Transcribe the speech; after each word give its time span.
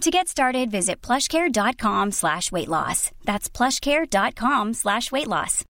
To 0.00 0.10
get 0.10 0.28
started, 0.28 0.70
visit 0.70 1.06
plushcare.com 1.06 2.12
slash 2.12 2.52
weight 2.52 2.68
loss. 2.68 3.10
That's 3.24 3.56
plushcare.com 3.56 4.74
slash 4.74 5.12
weight 5.12 5.26
loss. 5.26 5.64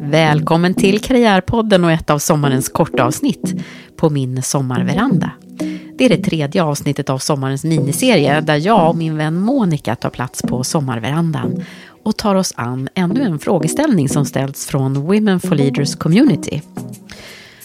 Välkommen 0.00 0.74
till 0.74 1.00
Karriärpodden 1.00 1.84
och 1.84 1.92
ett 1.92 2.10
av 2.10 2.18
sommarens 2.18 2.68
korta 2.68 3.04
avsnitt 3.04 3.54
på 3.96 4.10
min 4.10 4.42
sommarveranda. 4.42 5.30
Det 5.98 6.04
är 6.04 6.08
det 6.08 6.24
tredje 6.24 6.62
avsnittet 6.62 7.10
av 7.10 7.18
sommarens 7.18 7.64
miniserie 7.64 8.40
där 8.40 8.56
jag 8.56 8.90
och 8.90 8.96
min 8.96 9.16
vän 9.16 9.40
Monica 9.40 9.96
tar 9.96 10.10
plats 10.10 10.42
på 10.42 10.64
sommarverandan 10.64 11.64
och 12.02 12.16
tar 12.16 12.34
oss 12.34 12.52
an 12.56 12.88
ännu 12.94 13.22
en 13.22 13.38
frågeställning 13.38 14.08
som 14.08 14.24
ställts 14.24 14.66
från 14.66 14.94
Women 14.94 15.40
for 15.40 15.54
Leaders 15.54 15.96
Community. 15.96 16.62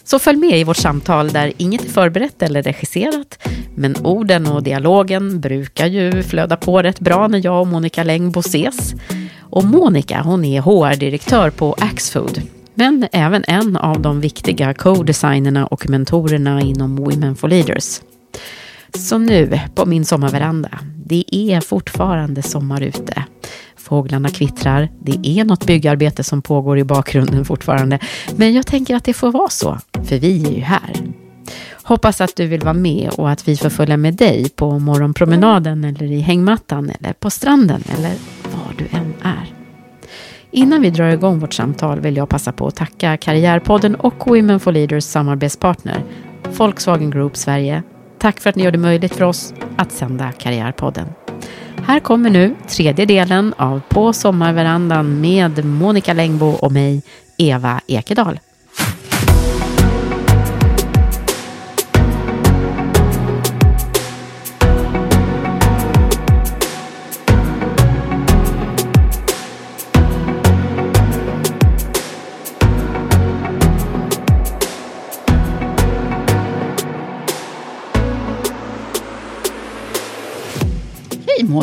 Så 0.05 0.19
följ 0.19 0.37
med 0.37 0.59
i 0.59 0.63
vårt 0.63 0.77
samtal 0.77 1.29
där 1.29 1.53
inget 1.57 1.85
är 1.85 1.89
förberett 1.89 2.41
eller 2.41 2.63
regisserat, 2.63 3.47
men 3.75 3.95
orden 4.05 4.47
och 4.47 4.63
dialogen 4.63 5.39
brukar 5.39 5.87
ju 5.87 6.23
flöda 6.23 6.57
på 6.57 6.81
rätt 6.81 6.99
bra 6.99 7.27
när 7.27 7.45
jag 7.45 7.61
och 7.61 7.67
Monica 7.67 8.03
Längbo 8.03 8.39
ses. 8.39 8.93
Och 9.39 9.63
Monica, 9.63 10.21
hon 10.21 10.45
är 10.45 10.61
HR-direktör 10.61 11.49
på 11.49 11.75
Axfood, 11.79 12.41
men 12.73 13.07
även 13.11 13.43
en 13.47 13.77
av 13.77 14.01
de 14.01 14.21
viktiga 14.21 14.73
co-designerna 14.73 15.65
och 15.65 15.89
mentorerna 15.89 16.61
inom 16.61 16.95
Women 16.95 17.35
for 17.35 17.47
Leaders. 17.47 18.01
Så 18.97 19.17
nu, 19.17 19.59
på 19.75 19.85
min 19.85 20.05
sommarveranda, 20.05 20.79
det 21.05 21.23
är 21.31 21.61
fortfarande 21.61 22.41
sommar 22.41 22.81
ute. 22.81 23.23
Fåglarna 23.83 24.29
kvittrar, 24.29 24.89
det 25.01 25.27
är 25.39 25.45
något 25.45 25.65
byggarbete 25.65 26.23
som 26.23 26.41
pågår 26.41 26.79
i 26.79 26.83
bakgrunden 26.83 27.45
fortfarande. 27.45 27.99
Men 28.35 28.53
jag 28.53 28.67
tänker 28.67 28.95
att 28.95 29.03
det 29.03 29.13
får 29.13 29.31
vara 29.31 29.49
så, 29.49 29.77
för 30.03 30.19
vi 30.19 30.47
är 30.47 30.51
ju 30.51 30.61
här. 30.61 30.93
Hoppas 31.83 32.21
att 32.21 32.35
du 32.35 32.47
vill 32.47 32.61
vara 32.61 32.73
med 32.73 33.09
och 33.17 33.29
att 33.29 33.47
vi 33.47 33.57
får 33.57 33.69
följa 33.69 33.97
med 33.97 34.13
dig 34.13 34.49
på 34.49 34.79
morgonpromenaden 34.79 35.83
eller 35.83 36.11
i 36.11 36.19
hängmattan 36.19 36.91
eller 36.99 37.13
på 37.13 37.29
stranden 37.29 37.83
eller 37.97 38.11
var 38.43 38.73
du 38.77 38.97
än 38.97 39.13
är. 39.21 39.53
Innan 40.51 40.81
vi 40.81 40.89
drar 40.89 41.09
igång 41.09 41.39
vårt 41.39 41.53
samtal 41.53 41.99
vill 41.99 42.17
jag 42.17 42.29
passa 42.29 42.51
på 42.51 42.67
att 42.67 42.75
tacka 42.75 43.17
Karriärpodden 43.17 43.95
och 43.95 44.27
Women 44.27 44.59
for 44.59 44.71
Leaders 44.71 45.03
samarbetspartner 45.03 46.03
Volkswagen 46.57 47.11
Group 47.11 47.37
Sverige. 47.37 47.83
Tack 48.19 48.39
för 48.39 48.49
att 48.49 48.55
ni 48.55 48.63
gör 48.63 48.71
det 48.71 48.77
möjligt 48.77 49.15
för 49.15 49.23
oss 49.23 49.53
att 49.77 49.91
sända 49.91 50.31
Karriärpodden. 50.31 51.07
Här 51.85 51.99
kommer 51.99 52.29
nu 52.29 52.55
tredje 52.67 53.05
delen 53.05 53.53
av 53.57 53.81
På 53.89 54.13
sommarverandan 54.13 55.21
med 55.21 55.65
Monica 55.65 56.13
Längbo 56.13 56.45
och 56.45 56.71
mig, 56.71 57.01
Eva 57.37 57.81
Ekedal. 57.87 58.39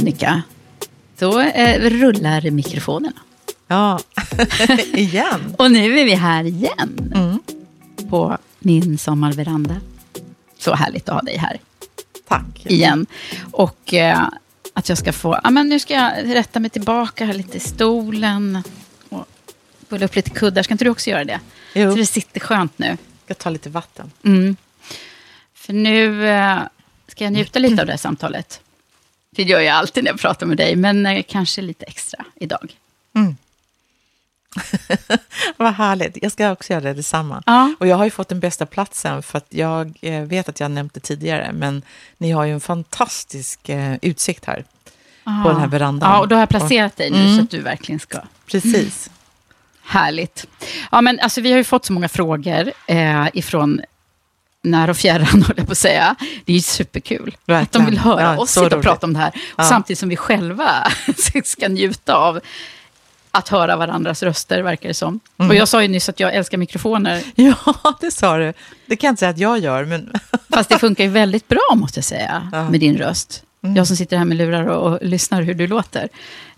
Monica! 0.01 0.43
Då 1.19 1.41
eh, 1.41 1.91
rullar 1.91 2.51
mikrofonerna. 2.51 3.21
Ja, 3.67 3.99
igen. 4.93 5.55
Och 5.59 5.71
nu 5.71 5.99
är 5.99 6.05
vi 6.05 6.15
här 6.15 6.45
igen. 6.45 7.13
Mm. 7.15 7.39
På 8.11 8.39
min 8.59 8.99
sommarveranda. 8.99 9.77
Så 10.59 10.75
härligt 10.75 11.09
att 11.09 11.15
ha 11.15 11.23
dig 11.23 11.37
här 11.37 11.61
Tack. 12.29 12.67
igen. 12.67 13.07
Och 13.51 13.95
eh, 13.95 14.29
att 14.75 14.89
jag 14.89 14.99
ska 14.99 15.13
få... 15.13 15.41
Ja, 15.45 15.51
men 15.51 15.69
nu 15.69 15.81
ska 15.81 15.95
jag 15.95 16.35
rätta 16.35 16.61
mig 16.61 16.71
tillbaka 16.71 17.25
här 17.25 17.35
lite 17.35 17.57
i 17.57 17.61
stolen. 17.61 18.63
Och 19.09 19.27
pulla 19.89 20.05
upp 20.05 20.17
lite 20.17 20.31
kuddar. 20.31 20.63
Ska 20.63 20.75
inte 20.75 20.85
du 20.85 20.91
också 20.91 21.11
göra 21.11 21.25
det? 21.25 21.41
Jo. 21.75 21.91
Så 21.91 21.97
det 21.97 22.07
sitter 22.07 22.41
skönt 22.41 22.79
nu. 22.79 22.87
Jag 22.87 22.99
ska 23.25 23.35
ta 23.35 23.51
lite 23.51 23.71
vatten. 23.71 24.11
Mm. 24.25 24.57
För 25.55 25.73
nu 25.73 26.29
eh, 26.29 26.59
ska 27.09 27.25
jag 27.25 27.33
njuta 27.33 27.59
lite 27.59 27.81
av 27.83 27.87
det 27.87 27.93
här 27.93 27.99
samtalet. 27.99 28.61
Det 29.31 29.43
gör 29.43 29.61
jag 29.61 29.77
alltid 29.77 30.05
när 30.05 30.11
jag 30.11 30.21
pratar 30.21 30.47
med 30.47 30.57
dig, 30.57 30.77
men 30.77 31.07
eh, 31.07 31.23
kanske 31.29 31.63
lite 31.63 31.85
extra 31.85 32.25
idag. 32.37 32.77
Vad 35.57 35.75
härligt. 35.75 36.19
Jag 36.23 36.33
ska 36.33 36.53
också 36.53 36.73
göra 36.73 36.81
det 36.85 36.95
detsamma. 36.95 37.43
Ja. 37.47 37.75
Och 37.81 37.87
jag 37.87 37.97
har 37.97 38.05
ju 38.05 38.11
fått 38.11 38.29
den 38.29 38.41
bästa 38.41 38.67
platsen 38.67 39.23
för 39.23 39.39
att 39.39 39.47
jag 39.49 39.99
eh, 40.01 40.23
vet 40.23 40.49
att 40.49 40.61
jag 40.61 40.71
nämnt 40.71 40.95
det 40.95 41.01
tidigare, 41.01 41.53
men 41.53 41.83
ni 42.19 42.31
har 42.31 42.45
ju 42.45 42.53
en 42.53 42.61
fantastisk 42.61 43.69
eh, 43.69 43.97
utsikt 44.03 44.45
här 44.45 44.65
på 45.25 45.49
den 45.49 45.61
här 45.61 45.67
verandan. 45.67 46.11
Ja, 46.11 46.21
och 46.21 46.29
då 46.29 46.35
har 46.37 46.41
jag 46.41 46.49
placerat 46.49 46.97
dig 46.97 47.11
nu 47.11 47.19
Mm. 47.21 47.37
så 47.37 47.43
att 47.43 47.51
du 47.51 47.61
verkligen 47.61 48.01
ska... 48.01 48.19
Precis. 48.47 49.11
Härligt. 49.83 50.47
Ja, 50.91 51.01
men 51.01 51.21
alltså, 51.21 51.41
vi 51.41 51.51
har 51.51 51.59
ju 51.59 51.65
fått 51.65 51.85
så 51.85 51.93
många 51.93 52.09
frågor 52.09 52.73
eh, 52.87 53.29
ifrån 53.35 53.81
när 54.63 54.91
och 54.91 54.97
fjärran, 54.97 55.43
höll 55.47 55.55
jag 55.57 55.67
på 55.67 55.73
att 55.73 55.79
säga. 55.79 56.17
Det 56.45 56.53
är 56.53 56.57
ju 56.57 56.63
superkul 56.63 57.29
att 57.29 57.47
de 57.47 57.53
Verkligen. 57.53 57.87
vill 57.87 57.99
höra 57.99 58.23
Ja, 58.23 58.39
oss 58.39 58.51
sitta 58.51 58.77
och 58.77 58.83
prata 58.83 59.07
om 59.07 59.13
det 59.13 59.19
här. 59.19 59.33
Ja. 59.57 59.65
Samtidigt 59.65 59.99
som 59.99 60.09
vi 60.09 60.17
själva 60.17 60.93
ska 61.45 61.69
njuta 61.69 62.15
av 62.15 62.41
att 63.33 63.49
höra 63.49 63.77
varandras 63.77 64.23
röster, 64.23 64.63
verkar 64.63 64.89
det 64.89 64.95
som. 64.95 65.21
Mm. 65.39 65.51
Och 65.51 65.57
jag 65.57 65.69
sa 65.69 65.83
ju 65.83 65.89
nyss 65.89 66.09
att 66.09 66.21
jag 66.21 66.35
älskar 66.35 66.59
mikrofoner, 66.59 67.23
Ja, 67.35 67.55
det 68.01 68.11
sa 68.11 68.37
du. 68.37 68.53
Det 68.87 68.97
kan 68.97 69.09
jag 69.09 69.13
inte 69.13 69.21
säga 69.21 69.31
att 69.31 69.39
jag 69.39 69.59
gör, 69.59 69.85
men 69.85 70.13
fast 70.55 70.69
det 70.69 70.79
funkar 70.79 71.05
ju 71.05 71.11
väldigt 71.11 71.49
bra, 71.49 71.75
måste 71.75 71.99
jag 71.99 72.05
säga, 72.05 72.49
Ja. 72.53 72.59
Mm. 72.59 72.71
med 72.71 72.81
din 72.81 72.97
röst. 72.99 73.43
Jag 73.77 73.87
som 73.87 73.97
sitter 73.97 74.17
här 74.17 74.25
med 74.25 74.37
lurar 74.37 74.67
och, 74.67 74.93
och 74.93 74.99
lyssnar 75.03 75.43
hur 75.43 75.55
du 75.55 75.67
låter. 75.67 76.09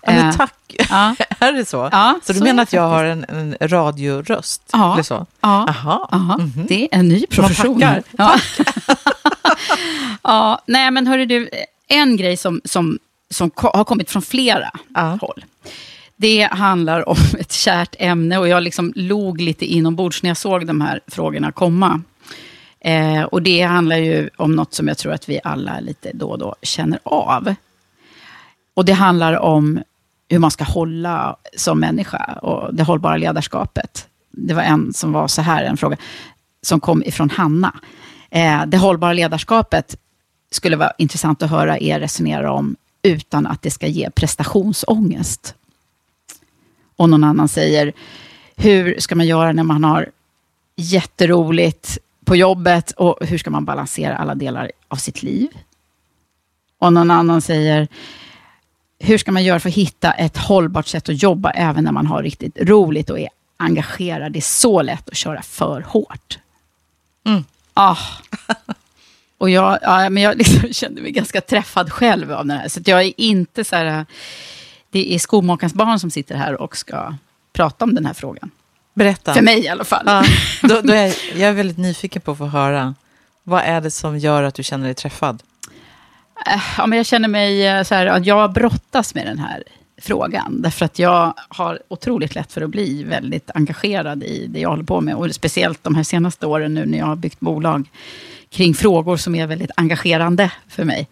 Ja, 0.03 0.13
men 0.13 0.29
Eh, 0.29 0.37
tack. 0.37 0.55
Ja, 0.91 1.15
är 1.39 1.53
det 1.53 1.65
så? 1.65 1.89
Ja, 1.93 2.21
så 2.23 2.33
du 2.33 2.39
så 2.39 2.45
menar 2.45 2.63
att 2.63 2.73
jag 2.73 2.89
har 2.89 3.05
en, 3.05 3.25
en 3.29 3.57
radioröst? 3.61 4.63
Ja. 4.73 4.93
Eller 4.93 5.03
så? 5.03 5.27
ja. 5.41 5.69
Aha. 5.69 6.09
Ja, 6.11 6.19
Mhm. 6.39 6.67
det 6.69 6.83
är 6.85 6.89
en 6.99 7.09
ny 7.09 7.27
profession. 7.27 7.81
tackar. 7.81 8.03
Ja. 8.19 8.35
ja, 10.23 10.63
nej 10.67 10.91
men 10.91 11.07
hörru 11.07 11.27
du, 11.27 11.49
en 11.89 12.17
grej 12.17 12.37
som, 12.37 12.61
som, 12.65 12.99
som 13.31 13.51
har 13.55 13.85
kommit 13.85 14.11
från 14.11 14.23
flera 14.23 14.71
Ja. 14.95 15.19
håll. 15.21 15.45
Det 16.17 16.43
handlar 16.53 17.09
om 17.09 17.17
ett 17.39 17.53
kärt 17.53 17.97
ämne 17.99 18.39
och 18.39 18.49
jag 18.49 18.63
liksom 18.63 18.93
log 18.97 19.41
lite 19.41 19.65
inombords 19.67 20.23
när 20.23 20.31
jag 20.31 20.37
såg 20.37 20.67
de 20.67 20.81
här 20.81 21.01
frågorna 21.07 21.53
komma. 21.53 22.03
Eh, 22.81 23.23
och 23.23 23.43
det 23.43 23.63
handlar 23.63 23.97
ju 23.97 24.31
om 24.37 24.55
något 24.57 24.75
som 24.75 24.89
jag 24.89 24.99
tror 24.99 25.13
att 25.13 25.29
vi 25.29 25.41
alla 25.45 25.81
lite 25.81 26.11
då 26.15 26.31
och 26.31 26.39
då 26.39 26.55
känner 26.63 26.99
av. 27.05 27.55
Och 28.75 28.85
det 28.85 28.93
handlar 28.93 29.39
om 29.39 29.83
hur 30.33 30.39
man 30.39 30.51
ska 30.51 30.65
hålla 30.65 31.37
som 31.57 31.81
människa 31.81 32.39
och 32.43 32.75
det 32.75 32.83
hållbara 32.83 33.17
ledarskapet. 33.17 34.09
Det 34.31 34.55
var 34.55 34.63
en 34.63 34.93
som 34.93 35.13
var 35.13 35.29
så 35.29 35.43
här, 35.43 35.65
en 35.65 35.77
fråga 35.77 35.97
som 36.63 36.81
kom 36.81 37.03
ifrån 37.03 37.31
Hanna. 37.31 37.81
Eh, 38.31 38.67
det 38.67 38.79
hållbara 38.79 39.13
ledarskapet 39.13 39.97
skulle 40.51 40.77
vara 40.77 40.93
intressant 40.99 41.43
att 41.43 41.51
höra 41.51 41.79
er 41.79 42.01
resonera 42.01 42.53
om 42.53 42.77
utan 43.03 43.47
att 43.47 43.63
det 43.63 43.71
ska 43.71 43.87
ge 43.87 44.11
prestationsångest. 44.11 45.55
Och 46.97 47.09
någon 47.09 47.25
annan 47.25 47.49
säger, 47.49 47.93
hur 48.57 49.01
ska 49.01 49.15
man 49.15 49.27
göra 49.27 49.53
när 49.53 49.63
man 49.63 49.85
har 49.85 50.11
jätteroligt 50.77 51.99
på 52.25 52.37
jobbet 52.37 52.91
och 52.91 53.17
hur 53.21 53.39
ska 53.39 53.51
man 53.51 53.65
balansera 53.65 54.17
alla 54.17 54.35
delar 54.35 54.73
av 54.89 54.97
sitt 54.97 55.23
liv? 55.23 55.49
Och 56.79 56.93
någon 56.93 57.11
annan 57.11 57.41
säger, 57.41 57.89
hur 59.03 59.19
ska 59.19 59.33
man 59.33 59.45
göra 59.45 59.61
för 59.61 59.69
att 59.69 59.75
hitta 59.75 60.13
ett 60.13 60.37
hållbart 60.37 60.87
sätt 60.87 61.09
att 61.09 61.23
jobba 61.23 61.51
även 61.51 61.85
när 61.85 61.93
man 61.93 62.07
har 62.07 62.23
riktigt 62.23 62.57
roligt 62.61 63.11
och 63.11 63.21
är 63.21 63.29
engagerad? 63.57 64.33
Det 64.33 64.39
är 64.39 64.41
så 64.41 64.83
lätt 64.83 65.09
att 65.09 65.17
köra 65.17 65.43
för 65.43 65.81
hårt. 65.81 66.39
Mm. 67.27 67.45
Ah. 67.75 67.97
Och 69.39 69.51
jag, 69.51 69.79
ja, 69.83 70.11
men 70.11 70.23
jag 70.23 70.37
liksom 70.37 70.69
kände 70.73 71.03
mig 71.03 71.11
ganska 71.11 71.41
träffad 71.41 71.93
själv 71.93 72.33
av 72.33 72.47
den 72.47 72.59
här. 72.59 72.69
Så 72.69 72.81
jag 72.85 73.03
är 73.03 73.13
inte 73.17 73.65
så 73.65 73.77
här... 73.77 74.07
Det 74.91 75.15
är 75.15 75.19
skomakarens 75.19 75.75
barn 75.75 76.01
som 76.01 76.11
sitter 76.11 76.35
här 76.35 76.61
och 76.61 76.77
ska 76.77 77.15
prata 77.53 77.85
om 77.85 77.95
den 77.95 78.07
här 78.07 78.15
frågan. 78.15 78.51
Berätta. 78.95 79.35
För 79.35 79.43
mig 79.43 79.65
i 79.65 79.69
alla 79.69 79.85
fall. 79.85 80.03
Ja, 80.07 80.25
då, 80.63 80.81
då 80.81 80.93
är 80.93 81.07
jag, 81.07 81.15
jag 81.35 81.49
är 81.51 81.53
väldigt 81.53 81.79
nyfiken 81.79 82.23
på 82.23 82.33
att 82.33 82.39
få 82.39 82.47
höra. 82.47 82.95
Vad 83.43 83.63
är 83.63 83.81
det 83.81 83.91
som 83.91 84.19
gör 84.19 84.43
att 84.43 84.55
du 84.55 84.63
känner 84.63 84.85
dig 84.85 84.95
träffad? 84.95 85.43
Eh, 86.47 86.63
ja, 86.79 86.87
men 86.87 86.97
jag 86.97 87.07
känner 87.07 87.29
mig 87.29 87.67
eh, 87.67 87.83
så 87.83 87.95
här, 87.95 88.07
att 88.07 88.27
jag 88.27 88.53
brottas 88.53 89.15
med 89.15 89.27
den 89.27 89.39
här 89.39 89.63
frågan. 90.03 90.63
Därför 90.63 90.85
att 90.85 90.99
jag 90.99 91.35
har 91.49 91.79
otroligt 91.89 92.35
lätt 92.35 92.53
för 92.53 92.63
att 92.63 92.71
bli 92.71 93.05
väldigt 93.05 93.51
engagerad 93.55 94.23
i 94.23 94.47
det 94.47 94.61
jag 94.61 94.69
håller 94.69 94.85
på 94.85 95.01
med. 95.01 95.15
Och 95.15 95.35
speciellt 95.35 95.85
de 95.85 95.95
här 95.95 96.03
senaste 96.03 96.47
åren 96.47 96.75
nu 96.75 96.87
när 96.87 96.99
jag 96.99 97.07
har 97.07 97.17
byggt 97.17 97.41
bolag 97.41 97.91
kring 98.51 98.75
frågor 98.75 99.17
som 99.17 99.35
är 99.35 99.47
väldigt 99.47 99.71
engagerande 99.77 100.51
för 100.69 100.85
mig. 100.85 101.09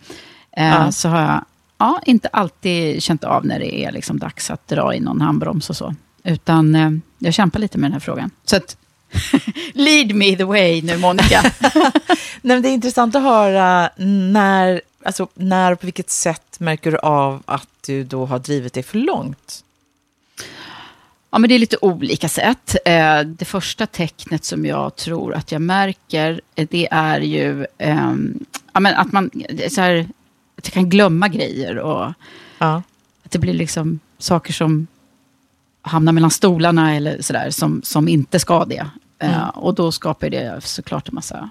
Eh, 0.56 0.66
ja. 0.66 0.92
Så 0.92 1.08
har 1.08 1.20
jag 1.20 1.44
ja, 1.78 2.00
inte 2.06 2.28
alltid 2.28 3.02
känt 3.02 3.24
av 3.24 3.46
när 3.46 3.58
det 3.58 3.84
är 3.84 3.92
liksom 3.92 4.18
dags 4.18 4.50
att 4.50 4.68
dra 4.68 4.94
i 4.94 5.00
någon 5.00 5.20
handbroms 5.20 5.70
och 5.70 5.76
så. 5.76 5.94
Utan 6.24 7.02
jag 7.18 7.34
kämpar 7.34 7.60
lite 7.60 7.78
med 7.78 7.90
den 7.90 7.92
här 7.92 8.00
frågan. 8.00 8.30
Så 8.44 8.56
att, 8.56 8.76
lead 9.72 10.14
me 10.14 10.36
the 10.36 10.44
way 10.44 10.82
nu, 10.82 10.98
Monica. 10.98 11.42
Nej, 12.42 12.60
det 12.60 12.68
är 12.68 12.72
intressant 12.72 13.14
att 13.14 13.22
höra 13.22 13.90
när, 13.96 14.80
alltså, 15.02 15.28
när 15.34 15.72
och 15.72 15.80
på 15.80 15.86
vilket 15.86 16.10
sätt 16.10 16.60
märker 16.60 16.90
du 16.90 16.98
av 16.98 17.42
att 17.46 17.68
du 17.86 18.04
då 18.04 18.26
har 18.26 18.38
drivit 18.38 18.72
det 18.72 18.82
för 18.82 18.98
långt? 18.98 19.64
Ja, 21.30 21.38
men 21.38 21.48
det 21.48 21.54
är 21.54 21.58
lite 21.58 21.76
olika 21.80 22.28
sätt. 22.28 22.76
Eh, 22.84 23.20
det 23.20 23.44
första 23.44 23.86
tecknet 23.86 24.44
som 24.44 24.66
jag 24.66 24.96
tror 24.96 25.34
att 25.34 25.52
jag 25.52 25.62
märker, 25.62 26.40
eh, 26.54 26.68
det 26.70 26.88
är 26.90 27.20
ju 27.20 27.66
ehm, 27.78 28.44
ja, 28.72 28.80
men 28.80 28.94
att 28.94 29.12
man 29.12 29.30
så 29.70 29.80
här, 29.80 30.08
att 30.58 30.66
jag 30.66 30.72
kan 30.72 30.88
glömma 30.90 31.28
grejer 31.28 31.78
och 31.78 32.12
ja. 32.58 32.82
att 33.24 33.30
det 33.30 33.38
blir 33.38 33.54
liksom 33.54 34.00
saker 34.18 34.52
som 34.52 34.86
hamnar 35.82 36.12
mellan 36.12 36.30
stolarna 36.30 36.94
eller 36.96 37.22
sådär, 37.22 37.50
som, 37.50 37.82
som 37.82 38.08
inte 38.08 38.40
ska 38.40 38.64
det. 38.64 38.86
Eh, 39.18 39.38
mm. 39.38 39.50
och 39.50 39.74
då 39.74 39.92
skapar 39.92 40.30
det 40.30 40.64
såklart 40.64 41.08
en 41.08 41.14
massa 41.14 41.50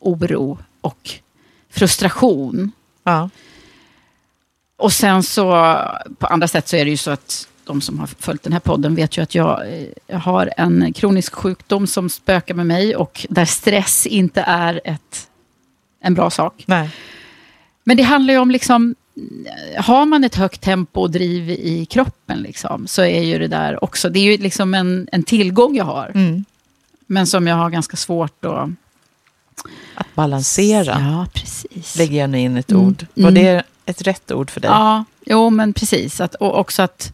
oro 0.00 0.58
och 0.80 1.10
frustration. 1.70 2.72
Ja. 3.04 3.30
Och 4.76 4.92
sen 4.92 5.22
så, 5.22 5.50
på 6.18 6.26
andra 6.26 6.48
sätt 6.48 6.68
så 6.68 6.76
är 6.76 6.84
det 6.84 6.90
ju 6.90 6.96
så 6.96 7.10
att 7.10 7.48
de 7.64 7.80
som 7.80 7.98
har 7.98 8.06
följt 8.06 8.42
den 8.42 8.52
här 8.52 8.60
podden 8.60 8.94
vet 8.94 9.18
ju 9.18 9.22
att 9.22 9.34
jag, 9.34 9.60
jag 10.06 10.16
eh, 10.16 10.20
har 10.20 10.52
en 10.56 10.92
kronisk 10.92 11.34
sjukdom 11.34 11.86
som 11.86 12.10
spökar 12.10 12.54
med 12.54 12.66
mig 12.66 12.96
och 12.96 13.26
där 13.30 13.44
stress 13.44 14.06
inte 14.06 14.40
är 14.40 14.80
ett, 14.84 15.28
en 16.00 16.14
bra 16.14 16.30
sak. 16.30 16.64
Nej. 16.66 16.90
Men 17.84 17.96
det 17.96 18.02
handlar 18.02 18.34
ju 18.34 18.40
om 18.40 18.50
liksom, 18.50 18.94
har 19.76 20.06
man 20.06 20.24
ett 20.24 20.34
högt 20.34 20.60
tempo 20.60 21.00
och 21.00 21.10
driv 21.10 21.50
i 21.50 21.86
kroppen 21.90 22.38
liksom, 22.38 22.86
så 22.86 23.02
är 23.02 23.22
ju 23.22 23.38
det 23.38 23.48
där 23.48 23.84
också, 23.84 24.10
det 24.10 24.18
är 24.18 24.32
ju 24.32 24.36
liksom 24.36 24.74
en, 24.74 25.08
en 25.12 25.22
tillgång 25.22 25.76
jag 25.76 25.84
har. 25.84 26.12
Mm. 26.14 26.44
Men 27.06 27.26
som 27.26 27.46
jag 27.46 27.56
har 27.56 27.70
ganska 27.70 27.96
svårt 27.96 28.44
att... 28.44 28.70
Att 29.94 30.14
balansera. 30.14 31.00
Ja, 31.00 31.26
precis. 31.32 31.96
Lägger 31.96 32.18
jag 32.18 32.30
nu 32.30 32.38
in 32.38 32.56
ett 32.56 32.70
mm. 32.70 32.86
ord. 32.86 33.06
Var 33.14 33.30
det 33.30 33.48
mm. 33.48 33.64
ett 33.86 34.02
rätt 34.02 34.32
ord 34.32 34.50
för 34.50 34.60
dig? 34.60 34.70
Ja, 34.70 35.04
jo 35.26 35.50
men 35.50 35.72
precis. 35.72 36.20
Att, 36.20 36.34
och 36.34 36.58
också 36.58 36.82
att 36.82 37.12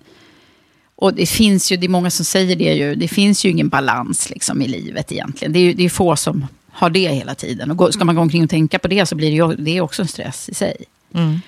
och 0.99 1.15
det 1.15 1.27
finns 1.27 1.73
ju, 1.73 1.77
det 1.77 1.87
är 1.87 1.89
många 1.89 2.11
som 2.11 2.25
säger 2.25 2.57
det 2.57 2.75
ju, 2.75 2.95
det 2.95 3.09
finns 3.09 3.45
ju 3.45 3.51
ingen 3.51 3.69
balans 3.69 4.31
liksom 4.31 4.63
i 4.63 4.69
livet 4.69 5.13
egentligen. 5.13 5.53
Det 5.53 5.59
är 5.59 5.63
ju 5.63 5.73
det 5.73 5.85
är 5.85 5.89
få 5.89 6.17
som 6.17 6.47
har 6.71 6.91
det 6.91 7.09
hela 7.09 7.35
tiden. 7.35 7.71
Och 7.71 7.95
ska 7.95 8.05
man 8.05 8.15
gå 8.15 8.21
omkring 8.23 8.45
och 8.45 8.51
tänka 8.51 8.79
på 8.79 8.89
det 8.89 9.07
så 9.07 9.15
blir 9.15 9.31
det 9.31 9.37
ju 9.37 9.65
det 9.65 9.77
är 9.77 9.81
också 9.81 10.03
en 10.03 10.09
stress 10.09 10.49
i 10.49 10.55
sig. 10.55 10.77
Mm. 11.15 11.41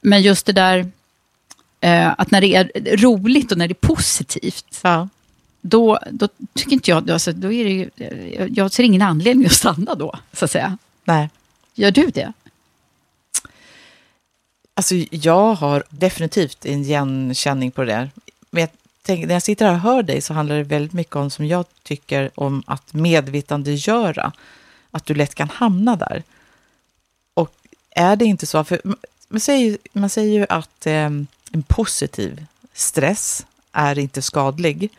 Men 0.00 0.22
just 0.22 0.46
det 0.46 0.52
där 0.52 0.90
eh, 1.80 2.08
att 2.18 2.30
när 2.30 2.40
det 2.40 2.54
är 2.54 2.96
roligt 2.96 3.52
och 3.52 3.58
när 3.58 3.68
det 3.68 3.72
är 3.72 3.86
positivt, 3.86 4.80
ja. 4.82 5.08
Då, 5.60 5.98
då 6.10 6.28
tycker 6.54 6.72
inte 6.72 6.90
jag, 6.90 7.10
alltså, 7.10 7.32
då 7.32 7.52
är 7.52 7.64
det 7.64 7.70
ju, 7.70 7.90
jag 8.54 8.72
ser 8.72 8.84
ingen 8.84 9.02
anledning 9.02 9.46
att 9.46 9.52
stanna 9.52 9.94
då, 9.94 10.18
så 10.32 10.44
att 10.44 10.50
säga. 10.50 10.78
Nej. 11.04 11.30
Gör 11.74 11.90
du 11.90 12.06
det? 12.06 12.32
Alltså, 14.74 14.94
jag 15.10 15.54
har 15.54 15.84
definitivt 15.90 16.66
en 16.66 16.82
igenkänning 16.82 17.70
på 17.70 17.84
det 17.84 17.92
där. 17.92 18.10
Men 18.50 18.60
jag 18.60 18.70
tänk, 19.02 19.26
när 19.26 19.34
jag 19.34 19.42
sitter 19.42 19.66
här 19.66 19.74
och 19.74 19.80
hör 19.80 20.02
dig 20.02 20.20
så 20.20 20.34
handlar 20.34 20.56
det 20.56 20.62
väldigt 20.62 20.92
mycket 20.92 21.16
om, 21.16 21.30
som 21.30 21.46
jag 21.46 21.64
tycker, 21.82 22.30
om 22.34 22.62
att 22.66 22.94
medvetandegöra. 22.94 24.32
Att 24.90 25.06
du 25.06 25.14
lätt 25.14 25.34
kan 25.34 25.48
hamna 25.48 25.96
där. 25.96 26.22
Och 27.34 27.54
är 27.90 28.16
det 28.16 28.24
inte 28.24 28.46
så, 28.46 28.64
för 28.64 28.80
man 29.28 29.40
säger, 29.40 29.78
man 29.92 30.10
säger 30.10 30.38
ju 30.38 30.46
att 30.48 30.86
eh, 30.86 30.94
en 31.52 31.62
positiv 31.66 32.46
stress 32.72 33.46
är 33.72 33.98
inte 33.98 34.22
skadlig. 34.22 34.90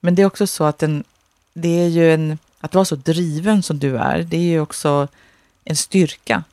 Men 0.00 0.14
det 0.14 0.22
är 0.22 0.26
också 0.26 0.46
så 0.46 0.64
att 0.64 0.82
en, 0.82 1.04
det 1.54 1.84
är 1.84 1.88
ju 1.88 2.14
en, 2.14 2.38
att 2.60 2.74
vara 2.74 2.84
så 2.84 2.96
driven 2.96 3.62
som 3.62 3.78
du 3.78 3.96
är, 3.96 4.18
det 4.18 4.36
är 4.36 4.40
ju 4.40 4.60
också 4.60 5.08
en 5.64 5.76
styrka. 5.76 6.44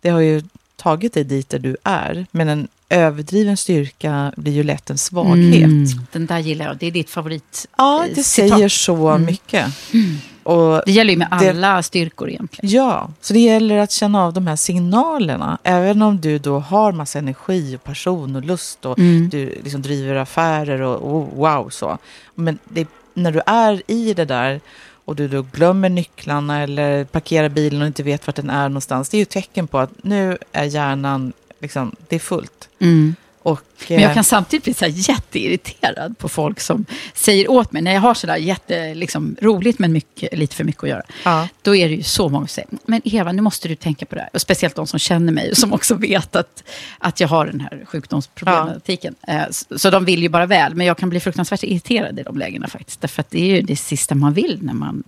Det 0.00 0.08
har 0.08 0.20
ju 0.20 0.42
tagit 0.76 1.14
dig 1.14 1.24
dit 1.24 1.48
där 1.48 1.58
du 1.58 1.76
är, 1.84 2.26
men 2.30 2.48
en 2.48 2.68
överdriven 2.88 3.56
styrka 3.56 4.32
blir 4.36 4.52
ju 4.52 4.62
lätt 4.62 4.90
en 4.90 4.98
svaghet. 4.98 5.64
Mm, 5.64 5.86
den 6.12 6.26
där 6.26 6.38
gillar 6.38 6.66
jag, 6.66 6.76
det 6.76 6.86
är 6.86 6.90
ditt 6.90 7.10
favorit 7.10 7.66
Ja, 7.76 8.06
det 8.08 8.24
citat. 8.24 8.50
säger 8.50 8.68
så 8.68 9.08
mm. 9.08 9.26
mycket. 9.26 9.66
Mm. 9.92 10.16
Och 10.50 10.82
det 10.86 10.92
gäller 10.92 11.10
ju 11.12 11.18
med 11.18 11.28
alla 11.30 11.76
det, 11.76 11.82
styrkor 11.82 12.30
egentligen. 12.30 12.74
Ja, 12.74 13.10
så 13.20 13.32
det 13.32 13.40
gäller 13.40 13.78
att 13.78 13.90
känna 13.90 14.24
av 14.24 14.32
de 14.32 14.46
här 14.46 14.56
signalerna. 14.56 15.58
Även 15.62 16.02
om 16.02 16.20
du 16.20 16.38
då 16.38 16.58
har 16.58 16.92
massa 16.92 17.18
energi 17.18 17.76
och 17.76 17.84
passion 17.84 18.36
och 18.36 18.44
lust 18.44 18.86
och 18.86 18.98
mm. 18.98 19.28
du 19.28 19.60
liksom 19.64 19.82
driver 19.82 20.14
affärer 20.14 20.80
och, 20.80 21.14
och 21.14 21.36
wow 21.36 21.68
så. 21.68 21.98
Men 22.34 22.58
det, 22.64 22.88
när 23.14 23.32
du 23.32 23.40
är 23.46 23.82
i 23.86 24.14
det 24.14 24.24
där 24.24 24.60
och 25.04 25.16
du 25.16 25.28
då 25.28 25.42
glömmer 25.42 25.88
nycklarna 25.88 26.62
eller 26.62 27.04
parkerar 27.04 27.48
bilen 27.48 27.80
och 27.80 27.86
inte 27.86 28.02
vet 28.02 28.26
vart 28.26 28.36
den 28.36 28.50
är 28.50 28.68
någonstans. 28.68 29.08
Det 29.08 29.16
är 29.16 29.18
ju 29.18 29.24
tecken 29.24 29.66
på 29.66 29.78
att 29.78 30.04
nu 30.04 30.38
är 30.52 30.64
hjärnan 30.64 31.32
liksom, 31.58 31.96
det 32.08 32.16
är 32.16 32.20
fullt. 32.20 32.68
Mm. 32.78 33.14
Och, 33.42 33.60
Men 33.88 34.00
jag 34.00 34.14
kan 34.14 34.24
samtidigt 34.24 34.64
bli 34.64 34.74
så 34.74 34.86
jätteirriterad 34.86 36.18
på 36.18 36.28
folk 36.28 36.60
som 36.60 36.86
säger 37.14 37.50
åt 37.50 37.72
mig, 37.72 37.82
när 37.82 37.92
jag 37.92 38.00
har 38.00 38.14
sådär 38.14 38.36
jätte, 38.36 38.94
liksom, 38.94 39.36
roligt 39.40 39.78
men 39.78 39.92
mycket, 39.92 40.38
lite 40.38 40.56
för 40.56 40.64
mycket 40.64 40.82
att 40.82 40.88
göra. 40.88 41.02
Ja. 41.24 41.48
Då 41.62 41.76
är 41.76 41.88
det 41.88 41.94
ju 41.94 42.02
så 42.02 42.28
många 42.28 42.46
som 42.46 42.54
säger, 42.54 42.68
men 42.86 43.00
Eva, 43.04 43.32
nu 43.32 43.42
måste 43.42 43.68
du 43.68 43.74
tänka 43.74 44.06
på 44.06 44.14
det 44.14 44.20
här. 44.20 44.30
Och 44.32 44.40
speciellt 44.40 44.74
de 44.74 44.86
som 44.86 44.98
känner 44.98 45.32
mig 45.32 45.50
och 45.50 45.56
som 45.56 45.72
också 45.72 45.94
vet 45.94 46.36
att, 46.36 46.62
att 46.98 47.20
jag 47.20 47.28
har 47.28 47.46
den 47.46 47.60
här 47.60 47.84
sjukdomsproblematiken. 47.86 49.14
Ja. 49.26 49.32
Eh, 49.32 49.46
så 49.76 49.90
de 49.90 50.04
vill 50.04 50.22
ju 50.22 50.28
bara 50.28 50.46
väl, 50.46 50.74
men 50.74 50.86
jag 50.86 50.98
kan 50.98 51.10
bli 51.10 51.20
fruktansvärt 51.20 51.62
irriterad 51.62 52.18
i 52.18 52.22
de 52.22 52.38
lägena 52.38 52.68
faktiskt. 52.68 53.00
Därför 53.00 53.20
att 53.20 53.30
det 53.30 53.40
är 53.40 53.56
ju 53.56 53.62
det 53.62 53.76
sista 53.76 54.14
man 54.14 54.32
vill 54.32 54.58
när 54.62 54.74
man 54.74 55.02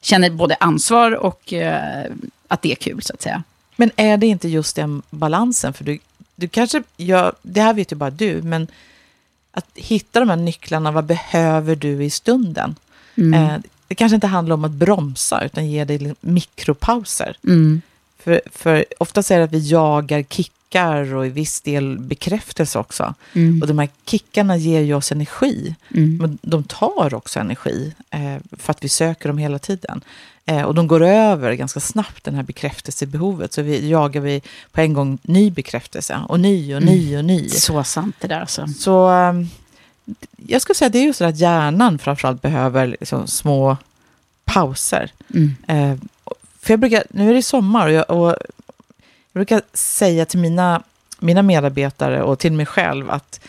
känner 0.00 0.30
både 0.30 0.54
ansvar 0.54 1.12
och 1.12 1.52
eh, 1.52 2.04
att 2.48 2.62
det 2.62 2.72
är 2.72 2.76
kul, 2.76 3.02
så 3.02 3.14
att 3.14 3.22
säga. 3.22 3.42
Men 3.76 3.90
är 3.96 4.16
det 4.16 4.26
inte 4.26 4.48
just 4.48 4.76
den 4.76 5.02
balansen? 5.10 5.72
För 5.72 5.84
du, 5.84 5.98
du 6.40 6.48
kanske, 6.48 6.82
ja, 6.96 7.32
det 7.42 7.60
här 7.60 7.74
vet 7.74 7.92
ju 7.92 7.96
bara 7.96 8.10
du, 8.10 8.42
men 8.42 8.66
att 9.52 9.66
hitta 9.74 10.20
de 10.20 10.28
här 10.28 10.36
nycklarna, 10.36 10.90
vad 10.90 11.04
behöver 11.04 11.76
du 11.76 12.04
i 12.04 12.10
stunden? 12.10 12.76
Mm. 13.16 13.34
Eh, 13.34 13.60
det 13.88 13.94
kanske 13.94 14.14
inte 14.14 14.26
handlar 14.26 14.54
om 14.54 14.64
att 14.64 14.70
bromsa, 14.70 15.44
utan 15.44 15.70
ge 15.70 15.84
dig 15.84 16.14
mikropauser. 16.20 17.36
Mm. 17.44 17.82
För, 18.24 18.40
för 18.52 18.84
ofta 18.98 19.22
säger 19.22 19.38
det 19.38 19.44
att 19.44 19.52
vi 19.52 19.68
jagar 19.68 20.22
kickar 20.22 21.14
och 21.14 21.26
i 21.26 21.28
viss 21.28 21.60
del 21.60 21.98
bekräftelse 21.98 22.78
också. 22.78 23.14
Mm. 23.32 23.62
Och 23.62 23.68
de 23.68 23.78
här 23.78 23.88
kickarna 24.06 24.56
ger 24.56 24.80
ju 24.80 24.94
oss 24.94 25.12
energi. 25.12 25.74
Mm. 25.94 26.16
Men 26.16 26.38
de 26.42 26.62
tar 26.62 27.14
också 27.14 27.40
energi 27.40 27.94
eh, 28.10 28.36
för 28.52 28.70
att 28.70 28.84
vi 28.84 28.88
söker 28.88 29.28
dem 29.28 29.38
hela 29.38 29.58
tiden. 29.58 30.00
Eh, 30.46 30.62
och 30.62 30.74
de 30.74 30.86
går 30.86 31.02
över 31.02 31.52
ganska 31.52 31.80
snabbt, 31.80 32.24
den 32.24 32.34
här 32.34 32.42
bekräftelsebehovet. 32.42 33.52
Så 33.52 33.62
vi 33.62 33.88
jagar 33.88 34.20
vi 34.20 34.42
på 34.72 34.80
en 34.80 34.92
gång 34.92 35.18
ny 35.22 35.50
bekräftelse 35.50 36.20
och 36.28 36.40
ny 36.40 36.74
och 36.74 36.82
ny 36.82 37.16
och 37.16 37.24
ny. 37.24 37.48
Så 37.48 37.84
sant 37.84 38.16
det 38.20 38.28
där 38.28 38.40
alltså. 38.40 38.66
Så 38.66 39.10
eh, 39.10 39.32
jag 40.46 40.62
skulle 40.62 40.74
säga 40.74 40.86
att 40.86 40.92
det 40.92 40.98
är 40.98 41.06
ju 41.06 41.12
så 41.12 41.24
att 41.24 41.38
hjärnan 41.38 41.98
framförallt 41.98 42.42
behöver 42.42 42.86
liksom 42.86 43.26
små 43.26 43.76
pauser. 44.44 45.12
Mm. 45.34 45.54
Eh, 45.68 45.98
för 46.62 46.72
jag 46.72 46.80
brukar, 46.80 47.02
nu 47.10 47.30
är 47.30 47.34
det 47.34 47.42
sommar 47.42 47.86
och 47.86 47.92
jag, 47.92 48.10
och 48.10 48.28
jag 48.28 48.36
brukar 49.32 49.62
säga 49.72 50.24
till 50.24 50.38
mina, 50.38 50.82
mina 51.18 51.42
medarbetare 51.42 52.22
och 52.22 52.38
till 52.38 52.52
mig 52.52 52.66
själv 52.66 53.10
att, 53.10 53.40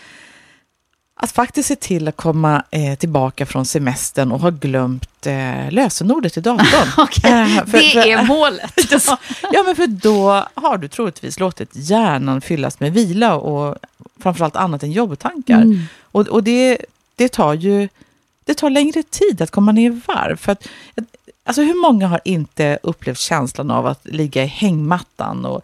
att 1.15 1.31
faktiskt 1.31 1.67
se 1.67 1.75
till 1.75 2.07
att 2.07 2.15
komma 2.15 2.63
eh, 2.71 2.95
tillbaka 2.95 3.45
från 3.45 3.65
semestern 3.65 4.31
och 4.31 4.39
ha 4.39 4.49
glömt 4.49 5.27
eh, 5.27 5.71
lösenordet 5.71 6.37
i 6.37 6.41
datorn. 6.41 6.87
Okej, 6.97 7.31
Eh, 7.31 7.65
för- 7.65 7.77
det 7.77 7.91
för- 7.93 8.07
är 8.07 8.23
målet. 8.23 8.73
Ja, 9.51 9.63
men 9.65 9.75
för 9.75 9.87
då 9.87 10.45
har 10.53 10.77
du 10.77 10.87
troligtvis 10.87 11.39
låtit 11.39 11.69
hjärnan 11.73 12.41
fyllas 12.41 12.79
med 12.79 12.93
vila 12.93 13.35
och 13.35 13.77
framförallt 14.19 14.55
annat 14.55 14.83
än 14.83 14.91
jobbtankar. 14.91 15.61
Mm. 15.61 15.79
Och, 16.01 16.27
och 16.27 16.43
det, 16.43 16.77
det 17.15 17.29
tar 17.29 17.53
ju 17.53 17.89
det 18.45 18.53
tar 18.53 18.69
längre 18.69 19.03
tid 19.03 19.41
att 19.41 19.51
komma 19.51 19.71
ner 19.71 19.91
i 19.91 20.01
varv. 20.07 20.35
För 20.37 20.51
att, 20.51 20.67
alltså 21.43 21.61
hur 21.61 21.81
många 21.81 22.07
har 22.07 22.21
inte 22.25 22.79
upplevt 22.83 23.19
känslan 23.19 23.71
av 23.71 23.87
att 23.87 24.05
ligga 24.05 24.43
i 24.43 24.47
hängmattan 24.47 25.45
och 25.45 25.61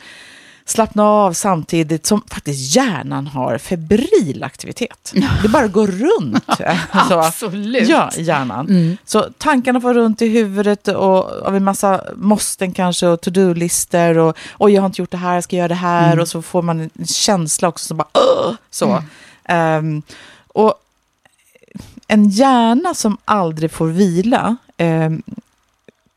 slappna 0.65 1.03
av 1.03 1.33
samtidigt 1.33 2.05
som 2.05 2.21
faktiskt 2.29 2.75
hjärnan 2.75 3.27
har 3.27 3.57
febril 3.57 4.43
aktivitet. 4.43 5.13
Det 5.41 5.49
bara 5.49 5.67
går 5.67 5.87
runt. 5.87 6.45
Alltså, 6.91 7.19
Absolut. 7.19 7.89
Ja, 7.89 8.11
hjärnan. 8.17 8.67
Mm. 8.69 8.97
Så 9.05 9.25
tankarna 9.37 9.81
får 9.81 9.93
runt 9.93 10.21
i 10.21 10.27
huvudet 10.27 10.87
och 10.87 11.47
av 11.47 11.55
en 11.55 11.63
massa 11.63 12.03
måsten 12.15 12.71
kanske 12.71 13.07
och 13.07 13.21
to-do-listor 13.21 14.17
och 14.17 14.37
oj, 14.59 14.73
jag 14.73 14.81
har 14.81 14.85
inte 14.85 15.01
gjort 15.01 15.11
det 15.11 15.17
här, 15.17 15.33
jag 15.33 15.43
ska 15.43 15.55
göra 15.55 15.67
det 15.67 15.75
här 15.75 16.07
Mm. 16.07 16.19
och 16.19 16.27
så 16.27 16.41
får 16.41 16.61
man 16.61 16.79
en 16.79 17.05
känsla 17.05 17.67
också 17.67 17.85
som 17.87 17.97
bara 17.97 18.07
Åh! 18.13 18.53
så. 18.69 19.03
Ehm, 19.45 20.01
och 20.47 20.73
en 22.07 22.29
hjärna 22.29 22.93
som 22.93 23.17
aldrig 23.25 23.71
får 23.71 23.87
vila 23.87 24.57
ehm, 24.77 25.21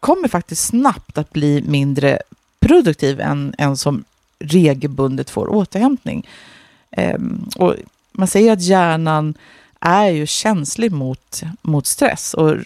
kommer 0.01 0.29
faktiskt 0.29 0.67
snabbt 0.67 1.19
att 1.19 1.31
bli 1.31 1.63
mindre 1.67 2.19
produktiv 2.61 3.21
än 3.21 3.55
en 3.59 3.77
som 3.77 4.05
regelbundet 4.39 5.31
får 5.31 5.49
återhämtning. 5.49 6.29
Ehm, 6.91 7.49
och 7.57 7.75
man 8.13 8.29
säger 8.29 8.53
att 8.53 8.63
hjärnan 8.63 9.35
är 9.81 10.09
ju 10.09 10.27
känslig 10.27 10.93
mot, 10.93 11.43
mot 11.63 11.87
stress 11.87 12.35
och 12.35 12.57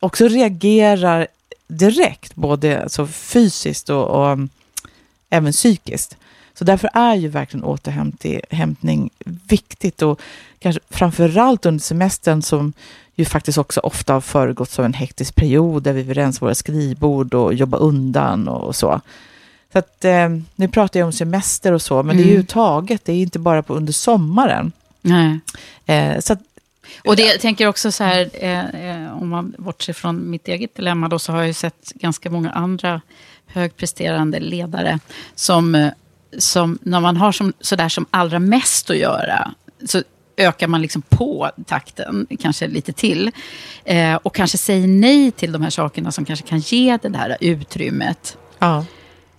också 0.00 0.28
reagerar 0.28 1.26
direkt, 1.68 2.34
både 2.34 2.82
alltså 2.82 3.06
fysiskt 3.06 3.90
och, 3.90 4.06
och 4.08 4.30
mm, 4.30 4.48
även 5.30 5.52
psykiskt. 5.52 6.16
Så 6.54 6.64
därför 6.64 6.90
är 6.94 7.14
ju 7.14 7.28
verkligen 7.28 7.64
återhämtning 7.64 9.10
viktigt 9.24 10.02
och 10.02 10.20
kanske 10.58 10.80
framförallt 10.90 11.66
under 11.66 11.82
semestern 11.82 12.42
som 12.42 12.72
ju 13.14 13.24
faktiskt 13.24 13.58
också 13.58 13.80
ofta 13.80 14.12
har 14.12 14.20
föregåtts 14.20 14.78
av 14.78 14.84
en 14.84 14.94
hektisk 14.94 15.34
period 15.34 15.82
där 15.82 15.92
vi 15.92 16.02
vill 16.02 16.14
rensa 16.14 16.44
våra 16.44 16.54
skrivbord 16.54 17.34
och 17.34 17.54
jobba 17.54 17.76
undan 17.76 18.48
och, 18.48 18.76
så. 18.76 19.00
Så 19.72 19.78
att, 19.78 20.04
eh, 20.04 20.28
nu 20.56 20.68
pratar 20.68 21.00
jag 21.00 21.06
om 21.06 21.12
semester 21.12 21.72
och 21.72 21.82
så, 21.82 22.02
men 22.02 22.16
det 22.16 22.22
är 22.22 22.26
ju 22.26 22.34
Mm. 22.34 22.46
taget, 22.46 23.04
det 23.04 23.12
är 23.12 23.16
inte 23.16 23.38
bara 23.38 23.62
på 23.62 23.74
under 23.74 23.92
sommaren. 23.92 24.72
Nej. 25.00 25.38
Eh, 25.86 26.20
så 26.20 26.32
att, 26.32 26.38
Och 27.04 27.16
det, 27.16 27.22
jag 27.22 27.40
tänker 27.40 27.66
också 27.66 27.92
så 27.92 28.04
här, 28.04 28.30
eh, 28.32 29.04
eh, 29.04 29.22
om 29.22 29.28
man 29.28 29.54
bortser 29.58 29.92
från 29.92 30.30
mitt 30.30 30.48
eget 30.48 30.74
dilemma, 30.74 31.08
då, 31.08 31.18
så 31.18 31.32
har 31.32 31.38
jag 31.38 31.46
ju 31.46 31.52
sett 31.54 31.92
ganska 31.94 32.30
många 32.30 32.50
andra 32.50 33.00
högpresterande 33.46 34.40
ledare 34.40 34.98
som, 35.34 35.74
eh, 35.74 35.90
som 36.38 36.78
när 36.82 37.00
man 37.00 37.16
har 37.16 37.32
som, 37.32 37.52
sådär 37.60 37.88
som 37.88 38.06
allra 38.10 38.38
mest 38.38 38.90
att 38.90 38.96
göra, 38.98 39.50
så 39.86 40.02
ökar 40.38 40.66
man 40.66 40.82
liksom 40.82 41.02
på 41.02 41.50
takten, 41.66 42.26
kanske 42.40 42.66
lite 42.66 42.92
till. 42.92 43.30
Eh, 43.84 44.14
och 44.14 44.34
kanske 44.34 44.58
säger 44.58 44.86
nej 44.88 45.30
till 45.30 45.52
de 45.52 45.62
här 45.62 45.70
sakerna 45.70 46.12
som 46.12 46.24
kanske 46.24 46.46
kan 46.46 46.58
ge 46.58 46.98
det 47.02 47.08
där 47.08 47.36
utrymmet. 47.40 48.36
ja. 48.58 48.84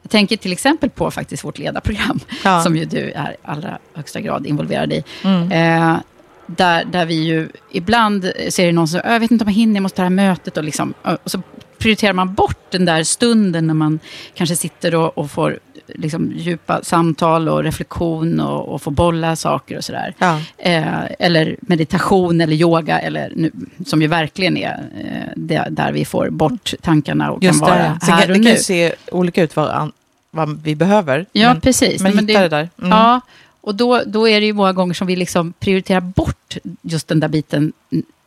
Jag 0.02 0.12
tänker 0.12 0.38
till 0.38 0.52
exempel 0.54 0.90
på 0.90 1.12
faktiskt 1.12 1.44
vårt 1.44 1.58
ledarprogram, 1.58 2.20
Ja. 2.44 2.64
som 2.64 2.76
ju 2.78 2.86
du 2.86 3.12
är 3.12 3.36
allra 3.44 3.78
högsta 3.94 4.22
grad 4.22 4.48
involverad 4.48 4.94
i. 4.94 5.04
Mm. 5.24 5.52
Eh, 5.52 5.98
där, 6.46 6.86
där 6.86 7.06
vi 7.06 7.14
ju 7.14 7.50
ibland 7.72 8.32
ser 8.50 8.66
det 8.66 8.72
någon 8.72 8.88
som 8.88 9.02
jag 9.06 9.20
vet 9.20 9.32
inte 9.32 9.44
om 9.46 9.50
jag 9.52 9.56
hinner, 9.56 9.76
jag 9.76 9.82
måste 9.84 9.96
ta 9.96 10.02
det 10.02 10.06
här 10.06 10.16
mötet. 10.16 10.58
Och, 10.58 10.64
liksom, 10.64 10.94
och 11.24 11.32
så 11.32 11.42
prioriterar 11.78 12.14
man 12.14 12.34
bort 12.34 12.72
den 12.72 12.86
där 12.86 13.04
stunden 13.04 13.68
när 13.68 13.74
man 13.74 14.00
kanske 14.34 14.56
sitter 14.56 14.96
och, 14.96 15.18
och 15.18 15.32
får 15.32 15.60
liksom, 15.96 16.32
djupa 16.36 16.84
samtal 16.84 17.50
och 17.50 17.64
reflektion 17.64 18.40
och, 18.40 18.68
och 18.74 18.82
får 18.82 18.92
bolla 18.92 19.36
saker 19.36 19.78
och 19.78 19.84
sådär. 19.84 20.14
Ja. 20.20 20.42
Eh, 20.58 21.04
eller 21.20 21.56
meditation 21.62 22.42
eller 22.42 22.54
yoga, 22.56 23.00
eller 23.00 23.32
nu, 23.36 23.52
som 23.86 24.02
ju 24.02 24.08
verkligen 24.08 24.58
är 24.58 24.90
eh, 25.04 25.32
det, 25.36 25.68
där 25.70 25.92
vi 25.92 26.06
får 26.06 26.30
bort 26.30 26.74
tankarna 26.82 27.32
och 27.32 27.44
Just 27.44 27.60
kan 27.60 27.70
vara 27.70 27.80
det. 27.80 28.00
Sen 28.06 28.14
här 28.14 28.22
och 28.22 28.28
det 28.28 28.34
kan 28.34 28.44
nu. 28.44 28.50
ju 28.50 28.58
se 28.58 28.94
olika 29.12 29.44
ut 29.44 29.56
vad, 29.56 29.70
an- 29.70 29.92
vad 30.32 30.64
vi 30.64 30.76
behöver. 30.76 31.26
Ja, 31.32 31.54
men, 31.54 31.62
precis. 31.62 32.02
Men 32.02 32.12
Nej, 32.16 32.26
hitta 32.26 32.42
det, 32.42 32.50
där. 32.50 32.70
Mm. 32.78 32.90
Ja, 32.92 33.22
och 33.62 33.76
då, 33.76 34.02
då 34.08 34.28
är 34.30 34.40
det 34.40 34.46
ju 34.46 34.54
många 34.54 34.74
gånger 34.74 34.94
som 34.94 35.08
vi 35.08 35.16
liksom 35.16 35.54
prioriterar 35.60 36.02
bort 36.02 36.58
just 36.82 37.08
den 37.08 37.20
där 37.20 37.28
biten 37.28 37.74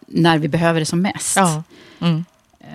när 0.07 0.39
vi 0.39 0.49
behöver 0.49 0.81
det 0.81 0.87
som 0.87 1.03
mest. 1.03 1.37
Ja. 1.37 1.63
Mm. 2.01 2.25
Eh, 2.61 2.67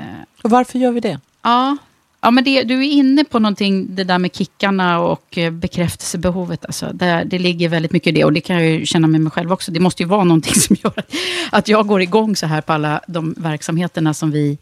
Och 0.44 0.50
varför 0.50 0.79
gör 0.79 0.91
vi 0.91 1.00
det? 1.00 1.20
ja 1.44 1.77
ja 2.21 2.31
men 2.31 2.43
det, 2.43 2.63
du 2.63 2.79
är 2.79 2.91
inne 2.91 3.24
på 3.24 3.39
någonting, 3.39 3.95
det 3.95 4.03
där 4.03 4.19
med 4.19 4.36
kickarna 4.36 5.00
och 5.00 5.38
eh, 5.38 5.51
bekräftelsebehovet. 5.51 6.65
Alltså, 6.65 6.91
det, 6.93 7.24
det 7.25 7.39
ligger 7.39 7.69
väldigt 7.69 7.91
mycket 7.91 8.07
i 8.07 8.12
det 8.12 8.25
och 8.25 8.33
det 8.33 8.41
kan 8.41 8.55
jag 8.55 8.65
ju 8.65 8.86
känna 8.86 9.07
med 9.07 9.21
mig 9.21 9.31
själv 9.31 9.51
också. 9.51 9.71
Det 9.71 9.79
måste 9.79 10.03
ju 10.03 10.09
vara 10.09 10.24
någonting 10.24 10.55
som 10.62 10.75
gör 10.83 10.93
att, 11.00 11.12
att 11.51 11.67
jag 11.67 11.88
går 11.88 12.01
igång 12.01 12.36
så 12.36 12.45
här 12.45 12.62
på 12.62 12.74
alla 12.74 13.01
de 13.07 13.36
verksamheterna 13.38 14.13
som 14.13 14.31
vi 14.31 14.57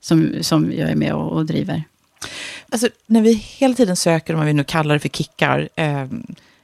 som, 0.00 0.32
som 0.40 0.72
jag 0.72 0.90
är 0.90 0.96
med 0.96 1.14
och, 1.14 1.32
och 1.32 1.46
driver. 1.46 1.84
Alltså, 2.68 2.88
när 3.06 3.20
vi 3.22 3.32
hela 3.32 3.74
tiden 3.74 3.96
söker, 3.96 4.34
om 4.34 4.46
vi 4.46 4.52
nu 4.52 4.64
kallar 4.64 4.94
det 4.94 5.00
för 5.00 5.08
kickar, 5.08 5.68
eh, 5.74 6.06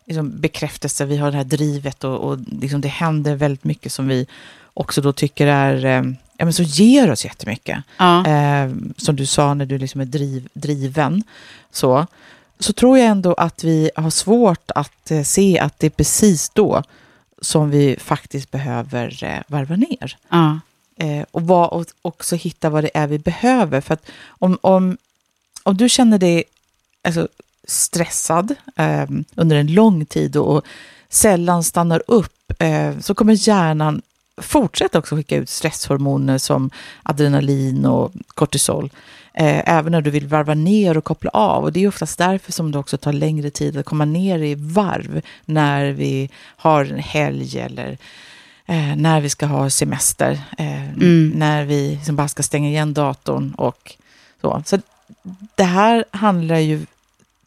liksom 0.06 0.40
bekräftelse, 0.40 1.04
vi 1.04 1.16
har 1.16 1.30
det 1.30 1.36
här 1.36 1.44
drivet 1.44 2.04
och, 2.04 2.18
och 2.18 2.38
liksom 2.60 2.80
det 2.80 2.88
händer 2.88 3.34
väldigt 3.34 3.64
mycket 3.64 3.92
som 3.92 4.08
vi 4.08 4.26
också 4.74 5.00
då 5.00 5.12
tycker 5.12 5.46
är, 5.46 5.84
eh, 5.84 6.02
ja 6.36 6.44
men 6.44 6.52
så 6.52 6.62
ger 6.62 7.10
oss 7.10 7.24
jättemycket. 7.24 7.84
Ja. 7.96 8.26
Eh, 8.26 8.70
som 8.96 9.16
du 9.16 9.26
sa 9.26 9.54
när 9.54 9.66
du 9.66 9.78
liksom 9.78 10.00
är 10.00 10.04
driv, 10.04 10.48
driven, 10.52 11.22
så, 11.70 12.06
så 12.58 12.72
tror 12.72 12.98
jag 12.98 13.06
ändå 13.06 13.34
att 13.34 13.64
vi 13.64 13.90
har 13.96 14.10
svårt 14.10 14.70
att 14.74 15.10
eh, 15.10 15.22
se 15.22 15.58
att 15.58 15.78
det 15.78 15.86
är 15.86 15.90
precis 15.90 16.48
då 16.48 16.82
som 17.42 17.70
vi 17.70 17.96
faktiskt 18.00 18.50
behöver 18.50 19.24
eh, 19.24 19.42
varva 19.48 19.76
ner. 19.76 20.16
ja. 20.28 20.60
Eh, 20.98 21.24
och, 21.30 21.42
vad, 21.42 21.72
och 21.72 21.86
också 22.02 22.36
hitta 22.36 22.70
vad 22.70 22.84
det 22.84 22.90
är 22.94 23.06
vi 23.06 23.18
behöver. 23.18 23.80
För 23.80 23.94
att 23.94 24.06
om, 24.28 24.58
om, 24.60 24.96
om 25.62 25.76
du 25.76 25.88
känner 25.88 26.18
dig 26.18 26.44
alltså, 27.02 27.28
stressad 27.64 28.54
eh, 28.76 29.06
under 29.34 29.56
en 29.56 29.74
lång 29.74 30.06
tid 30.06 30.36
och, 30.36 30.56
och 30.56 30.64
sällan 31.08 31.64
stannar 31.64 32.02
upp 32.06 32.52
eh, 32.58 32.98
så 33.00 33.14
kommer 33.14 33.48
hjärnan 33.48 34.02
fortsätta 34.42 34.98
också 34.98 35.16
skicka 35.16 35.36
ut 35.36 35.48
stresshormoner 35.48 36.38
som 36.38 36.70
adrenalin 37.02 37.86
och 37.86 38.12
kortisol. 38.34 38.90
Eh, 39.34 39.68
även 39.76 39.92
när 39.92 40.00
du 40.00 40.10
vill 40.10 40.26
varva 40.26 40.54
ner 40.54 40.96
och 40.98 41.04
koppla 41.04 41.30
av. 41.30 41.64
Och 41.64 41.72
det 41.72 41.84
är 41.84 41.88
oftast 41.88 42.18
därför 42.18 42.52
som 42.52 42.72
det 42.72 42.78
också 42.78 42.96
tar 42.98 43.12
längre 43.12 43.50
tid 43.50 43.76
att 43.76 43.86
komma 43.86 44.04
ner 44.04 44.38
i 44.38 44.54
varv 44.54 45.22
när 45.44 45.86
vi 45.90 46.30
har 46.56 46.84
en 46.84 46.98
helg 46.98 47.58
eller 47.60 47.98
eh, 48.66 48.96
när 48.96 49.20
vi 49.20 49.28
ska 49.28 49.46
ha 49.46 49.70
semester, 49.70 50.40
eh, 50.58 50.88
Mm. 50.90 51.32
när 51.34 51.64
vi 51.64 51.90
liksom 51.94 52.16
bara 52.16 52.28
ska 52.28 52.42
stänga 52.42 52.68
igen 52.68 52.94
datorn 52.94 53.54
och 53.58 53.96
så. 54.40 54.62
Så 54.66 54.78
det 55.54 55.64
här 55.64 56.04
handlar 56.10 56.58
ju, 56.58 56.86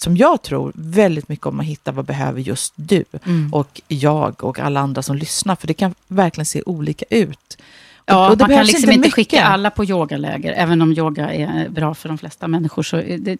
som 0.02 0.18
jag 0.18 0.42
tror, 0.42 0.72
väldigt 0.76 1.30
mycket 1.30 1.46
om 1.46 1.60
att 1.60 1.66
hitta 1.66 1.92
vad 1.92 2.06
behöver 2.06 2.42
just 2.42 2.74
du 2.76 3.04
Mm. 3.26 3.54
och 3.54 3.82
jag 3.88 4.44
och 4.44 4.60
alla 4.60 4.80
andra 4.80 5.02
som 5.02 5.16
lyssnar, 5.16 5.56
för 5.56 5.68
det 5.68 5.74
kan 5.74 5.94
verkligen 6.08 6.46
se 6.46 6.62
olika 6.66 7.06
ut. 7.10 7.58
Och- 7.58 7.64
Ja, 8.06 8.32
och 8.32 8.40
man 8.40 8.50
kan 8.50 8.66
liksom 8.66 8.92
inte, 8.92 9.12
skicka 9.12 9.36
mycket. 9.38 9.50
alla 9.50 9.70
på 9.70 9.86
yogaläger, 9.86 10.54
även 10.58 10.82
om 10.82 10.94
yoga 10.94 11.34
är 11.34 11.70
bra 11.70 11.94
för 11.94 12.10
de 12.10 12.18
flesta 12.18 12.48
människor. 12.48 12.84
Så 12.84 12.96
det, 12.96 13.38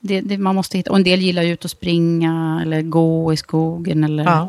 det, 0.00 0.20
det, 0.20 0.38
man 0.38 0.54
måste 0.54 0.76
hitta, 0.78 0.90
och 0.90 0.96
en 0.96 1.02
del 1.04 1.20
gillar 1.20 1.42
ju 1.42 1.52
ut 1.52 1.64
att 1.64 1.70
springa 1.70 2.60
eller 2.62 2.82
gå 2.82 3.32
i 3.32 3.36
skogen. 3.36 4.04
Eller, 4.04 4.24
Ja. 4.24 4.48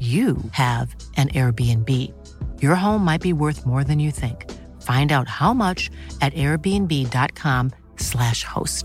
you 0.00 0.36
have 0.52 0.96
an 1.16 1.28
Airbnb. 1.28 1.88
Your 2.60 2.74
home 2.74 3.04
might 3.04 3.22
be 3.22 3.32
worth 3.32 3.66
more 3.66 3.84
than 3.84 4.00
you 4.00 4.12
think. 4.12 4.50
Find 4.82 5.12
out 5.12 5.28
how 5.28 5.54
much 5.54 5.90
at 6.20 6.34
airbnb.com/slash 6.34 8.44
host. 8.44 8.84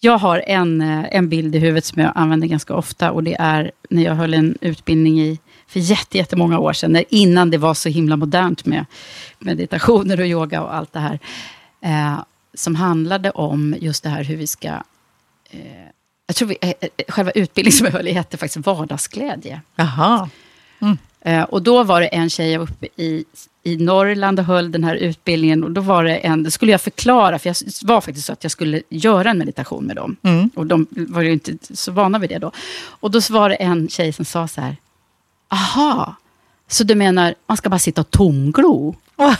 Jag 0.00 0.18
har 0.18 0.42
en, 0.46 0.80
eh, 0.80 1.04
en 1.10 1.28
bild 1.28 1.54
i 1.54 1.58
huvudet 1.58 1.84
som 1.84 2.02
jag 2.02 2.12
använder 2.14 2.46
ganska 2.46 2.74
ofta 2.74 3.10
och 3.10 3.24
det 3.24 3.36
är 3.38 3.70
när 3.90 4.02
jag 4.02 4.14
höll 4.14 4.34
en 4.34 4.58
utbildning 4.60 5.20
i 5.20 5.38
för 5.66 5.80
jättemånga 6.16 6.58
år 6.58 6.72
sedan, 6.72 7.04
innan 7.08 7.50
det 7.50 7.58
var 7.58 7.74
så 7.74 7.88
himla 7.88 8.16
modernt 8.16 8.66
med 8.66 8.84
meditationer 9.38 10.20
och 10.20 10.26
yoga 10.26 10.62
och 10.62 10.74
allt 10.74 10.92
det 10.92 11.00
här. 11.00 11.18
Eh, 11.80 12.22
som 12.54 12.74
handlade 12.74 13.30
om 13.30 13.76
just 13.80 14.02
det 14.02 14.08
här 14.08 14.24
hur 14.24 14.36
vi 14.36 14.46
ska... 14.46 14.68
Eh, 15.50 15.88
jag 16.26 16.36
tror 16.36 16.48
vi, 16.48 16.58
eh, 16.60 16.72
eh, 16.80 16.88
själva 17.08 17.30
utbildningen 17.30 17.78
som 17.78 17.84
jag 17.84 17.92
höll 17.92 18.08
i 18.08 18.12
hette 18.12 18.36
faktiskt 18.36 18.66
vardagsglädje. 18.66 19.60
Jaha. 19.76 20.28
Mm. 20.80 20.98
Eh, 21.20 21.42
och 21.42 21.62
då 21.62 21.82
var 21.82 22.00
det 22.00 22.06
en 22.06 22.30
tjej 22.30 22.58
uppe 22.58 22.86
i, 22.96 23.24
i 23.62 23.76
Norrland 23.76 24.38
och 24.38 24.44
höll 24.44 24.72
den 24.72 24.84
här 24.84 24.94
utbildningen. 24.94 25.64
Och 25.64 25.70
då 25.70 25.80
var 25.80 26.04
det 26.04 26.16
en, 26.16 26.50
skulle 26.50 26.72
jag 26.72 26.80
förklara, 26.80 27.38
för 27.38 27.48
jag 27.48 27.56
var 27.82 28.00
faktiskt 28.00 28.26
så 28.26 28.32
att 28.32 28.44
jag 28.44 28.52
skulle 28.52 28.82
göra 28.88 29.30
en 29.30 29.38
meditation 29.38 29.84
med 29.84 29.96
dem. 29.96 30.16
Mm. 30.22 30.50
Och 30.54 30.66
de 30.66 30.86
var 30.90 31.22
ju 31.22 31.32
inte 31.32 31.76
så 31.76 31.92
vana 31.92 32.18
vid 32.18 32.30
det 32.30 32.38
då. 32.38 32.50
Och 32.84 33.10
då 33.10 33.20
var 33.30 33.48
det 33.48 33.54
en 33.54 33.88
tjej 33.88 34.12
som 34.12 34.24
sa 34.24 34.48
så 34.48 34.60
här, 34.60 34.76
aha, 35.48 36.14
så 36.68 36.84
du 36.84 36.94
menar 36.94 37.34
man 37.46 37.56
ska 37.56 37.68
bara 37.68 37.78
sitta 37.78 38.00
och 38.00 38.10
tomglo? 38.10 38.94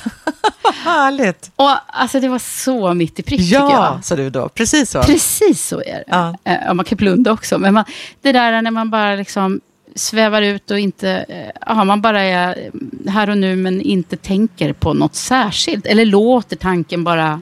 Härligt. 0.84 1.50
Och 1.56 1.70
alltså 1.86 2.20
det 2.20 2.28
var 2.28 2.38
så 2.38 2.94
mitt 2.94 3.18
i 3.18 3.22
prick 3.22 3.40
tycker 3.40 3.54
jag. 3.54 3.70
Ja, 3.70 4.00
sa 4.02 4.16
du 4.16 4.30
då. 4.30 4.48
Precis 4.48 4.90
så. 4.90 5.02
Precis 5.02 5.66
så 5.66 5.80
är 5.80 5.94
det. 5.94 6.04
Ja. 6.06 6.36
Eh, 6.44 6.74
man 6.74 6.84
kan 6.84 6.96
blunda 6.96 7.32
också. 7.32 7.58
Men 7.58 7.74
man, 7.74 7.84
det 8.22 8.32
där 8.32 8.62
när 8.62 8.70
man 8.70 8.90
bara 8.90 9.14
liksom 9.14 9.60
svävar 9.94 10.42
ut 10.42 10.70
och 10.70 10.78
inte... 10.78 11.10
eh, 11.28 11.50
Ja, 11.66 11.84
man 11.84 12.00
bara 12.00 12.22
är 12.22 12.70
här 13.10 13.30
och 13.30 13.38
nu 13.38 13.56
men 13.56 13.80
inte 13.80 14.16
tänker 14.16 14.72
på 14.72 14.94
något 14.94 15.14
särskilt. 15.14 15.86
Eller 15.86 16.04
låter 16.04 16.56
tanken 16.56 17.04
bara 17.04 17.40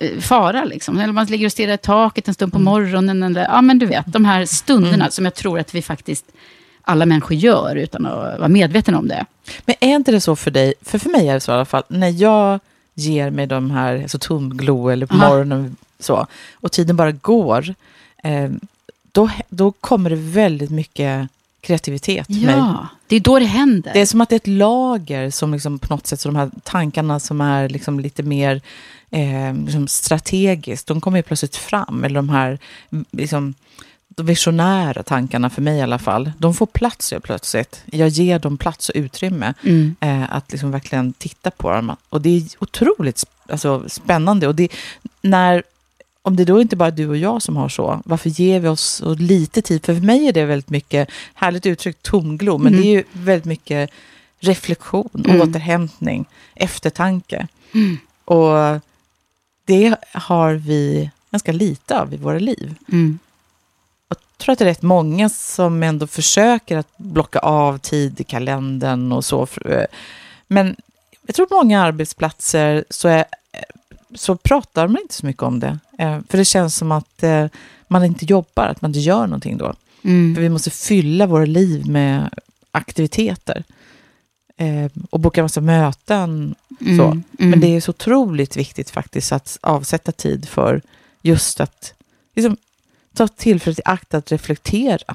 eh, 0.00 0.20
fara. 0.20 0.64
Liksom. 0.64 1.00
Eller 1.00 1.12
man 1.12 1.26
ligger 1.26 1.46
och 1.46 1.52
stirrar 1.52 1.74
i 1.74 1.78
taket 1.78 2.28
en 2.28 2.34
stund 2.34 2.52
på 2.52 2.58
morgonen. 2.58 3.22
Eller, 3.22 3.42
ja, 3.42 3.62
men 3.62 3.78
du 3.78 3.86
vet, 3.86 4.04
de 4.12 4.24
här 4.24 4.44
stunderna 4.44 5.10
som 5.10 5.24
jag 5.24 5.34
tror 5.34 5.58
att 5.58 5.74
vi 5.74 5.82
faktiskt 5.82 6.24
alla 6.84 7.06
människor 7.06 7.36
gör 7.36 7.76
utan 7.76 8.06
att 8.06 8.38
vara 8.38 8.48
medvetna 8.48 8.98
om 8.98 9.08
det. 9.08 9.26
Men 9.64 9.76
är 9.80 9.96
inte 9.96 10.12
det 10.12 10.20
så 10.20 10.36
för 10.36 10.50
dig, 10.50 10.74
för 10.82 10.98
för 10.98 11.10
mig 11.10 11.28
är 11.28 11.34
det 11.34 11.40
så 11.40 11.52
i 11.52 11.54
alla 11.54 11.64
fall, 11.64 11.82
när 11.88 12.08
jag 12.08 12.60
ger 12.94 13.30
mig 13.30 13.46
de 13.46 13.70
här 13.70 14.02
alltså 14.02 14.18
tomglo 14.18 14.88
eller 14.88 15.06
på 15.06 15.14
Aha. 15.14 15.28
morgonen 15.28 15.76
så, 15.98 16.26
och 16.54 16.72
tiden 16.72 16.96
bara 16.96 17.12
går, 17.12 17.74
eh, 18.22 18.50
då, 19.12 19.30
då 19.48 19.72
kommer 19.72 20.10
det 20.10 20.16
väldigt 20.16 20.70
mycket 20.70 21.28
kreativitet. 21.60 22.26
Ja, 22.28 22.86
det 23.06 23.16
är 23.16 23.20
då 23.20 23.38
det 23.38 23.44
händer. 23.44 23.92
Det 23.92 24.00
är 24.00 24.06
som 24.06 24.20
att 24.20 24.28
det 24.28 24.34
är 24.34 24.36
ett 24.36 24.46
lager 24.46 25.30
som 25.30 25.52
liksom 25.52 25.78
på 25.78 25.94
något 25.94 26.06
sätt, 26.06 26.20
så 26.20 26.28
de 26.28 26.36
här 26.36 26.50
tankarna 26.62 27.20
som 27.20 27.40
är 27.40 27.68
liksom 27.68 28.00
lite 28.00 28.22
mer 28.22 28.60
eh, 29.10 29.54
liksom 29.54 29.88
strategiskt, 29.88 30.86
de 30.86 31.00
kommer 31.00 31.18
ju 31.18 31.22
plötsligt 31.22 31.56
fram. 31.56 32.04
Eller 32.04 32.14
de 32.14 32.28
här 32.28 32.58
mm, 32.90 33.04
liksom, 33.10 33.54
de 34.16 34.26
visionära 34.26 35.02
tankarna, 35.02 35.50
för 35.50 35.62
mig 35.62 35.78
i 35.78 35.82
alla 35.82 35.98
fall, 35.98 36.32
de 36.38 36.54
får 36.54 36.66
plats 36.66 37.10
helt 37.12 37.24
plötsligt. 37.24 37.82
Jag 37.86 38.08
ger 38.08 38.38
dem 38.38 38.56
plats 38.58 38.88
och 38.88 38.94
utrymme 38.96 39.54
Mm. 39.62 39.96
eh, 40.00 40.32
att 40.34 40.52
liksom 40.52 40.70
verkligen 40.70 41.12
titta 41.12 41.50
på 41.50 41.70
dem. 41.72 41.96
Och 42.08 42.20
det 42.20 42.36
är 42.36 42.42
otroligt 42.58 43.24
alltså, 43.48 43.84
spännande. 43.88 44.48
Och 44.48 44.54
det, 44.54 44.68
när, 45.22 45.62
om 46.22 46.36
det 46.36 46.44
då 46.44 46.60
inte 46.60 46.76
bara 46.76 46.86
är 46.86 46.92
du 46.92 47.08
och 47.08 47.16
jag 47.16 47.42
som 47.42 47.56
har 47.56 47.68
så, 47.68 48.02
varför 48.04 48.30
ger 48.30 48.60
vi 48.60 48.68
oss 48.68 48.82
så 48.82 49.14
lite 49.14 49.62
tid? 49.62 49.84
För 49.86 49.94
för 49.94 50.02
mig 50.02 50.28
är 50.28 50.32
det 50.32 50.44
väldigt 50.44 50.70
mycket, 50.70 51.08
härligt 51.34 51.66
uttryckt, 51.66 52.02
tomglo, 52.02 52.58
men 52.58 52.72
Mm. 52.72 52.82
det 52.82 52.88
är 52.88 52.92
ju 52.92 53.04
väldigt 53.12 53.44
mycket 53.44 53.90
reflektion, 54.40 55.24
Mm. 55.28 55.40
återhämtning, 55.40 56.24
eftertanke. 56.54 57.46
Mm. 57.74 57.98
Och 58.24 58.80
det 59.64 59.94
har 60.12 60.52
vi 60.54 61.10
ganska 61.30 61.52
lite 61.52 62.00
av 62.00 62.14
i 62.14 62.16
våra 62.16 62.38
liv. 62.38 62.74
Mm. 62.92 63.18
Tror 64.36 64.52
att 64.52 64.58
det 64.58 64.64
är 64.64 64.68
rätt 64.68 64.82
många 64.82 65.28
som 65.28 65.82
ändå 65.82 66.06
försöker 66.06 66.76
att 66.76 66.96
blocka 66.96 67.38
av 67.38 67.78
tid 67.78 68.20
i 68.20 68.24
kalendern 68.24 69.12
och 69.12 69.24
så. 69.24 69.46
Men 70.46 70.76
jag 71.26 71.34
tror 71.34 71.46
på 71.46 71.54
många 71.54 71.82
arbetsplatser 71.82 72.84
så, 72.90 73.08
är, 73.08 73.24
så 74.14 74.36
pratar 74.36 74.88
man 74.88 75.02
inte 75.02 75.14
så 75.14 75.26
mycket 75.26 75.42
om 75.42 75.60
det. 75.60 75.78
Eh, 75.98 76.18
för 76.28 76.38
det 76.38 76.44
känns 76.44 76.76
som 76.76 76.92
att 76.92 77.22
eh, 77.22 77.46
man 77.88 78.04
inte 78.04 78.24
jobbar, 78.24 78.66
att 78.66 78.82
man 78.82 78.90
inte 78.90 79.00
gör 79.00 79.26
någonting 79.26 79.56
då. 79.56 79.74
Mm. 80.02 80.34
För 80.34 80.42
vi 80.42 80.48
måste 80.48 80.70
fylla 80.70 81.26
våra 81.26 81.44
liv 81.44 81.86
med 81.86 82.30
aktiviteter. 82.70 83.64
Eh, 84.56 84.90
och 85.10 85.20
boka 85.20 85.42
massa 85.42 85.60
möten. 85.60 86.54
Mm, 86.80 86.98
Så. 86.98 87.04
mm. 87.04 87.24
Men 87.50 87.60
det 87.60 87.76
är 87.76 87.80
så 87.80 87.90
otroligt 87.90 88.56
viktigt 88.56 88.90
faktiskt 88.90 89.32
att 89.32 89.58
avsätta 89.60 90.12
tid 90.12 90.48
för 90.48 90.82
just 91.22 91.60
att 91.60 91.94
liksom, 92.34 92.56
ta 93.14 93.28
tillfället 93.28 93.78
i 93.78 93.82
akt 93.84 94.14
att 94.14 94.32
reflektera. 94.32 95.14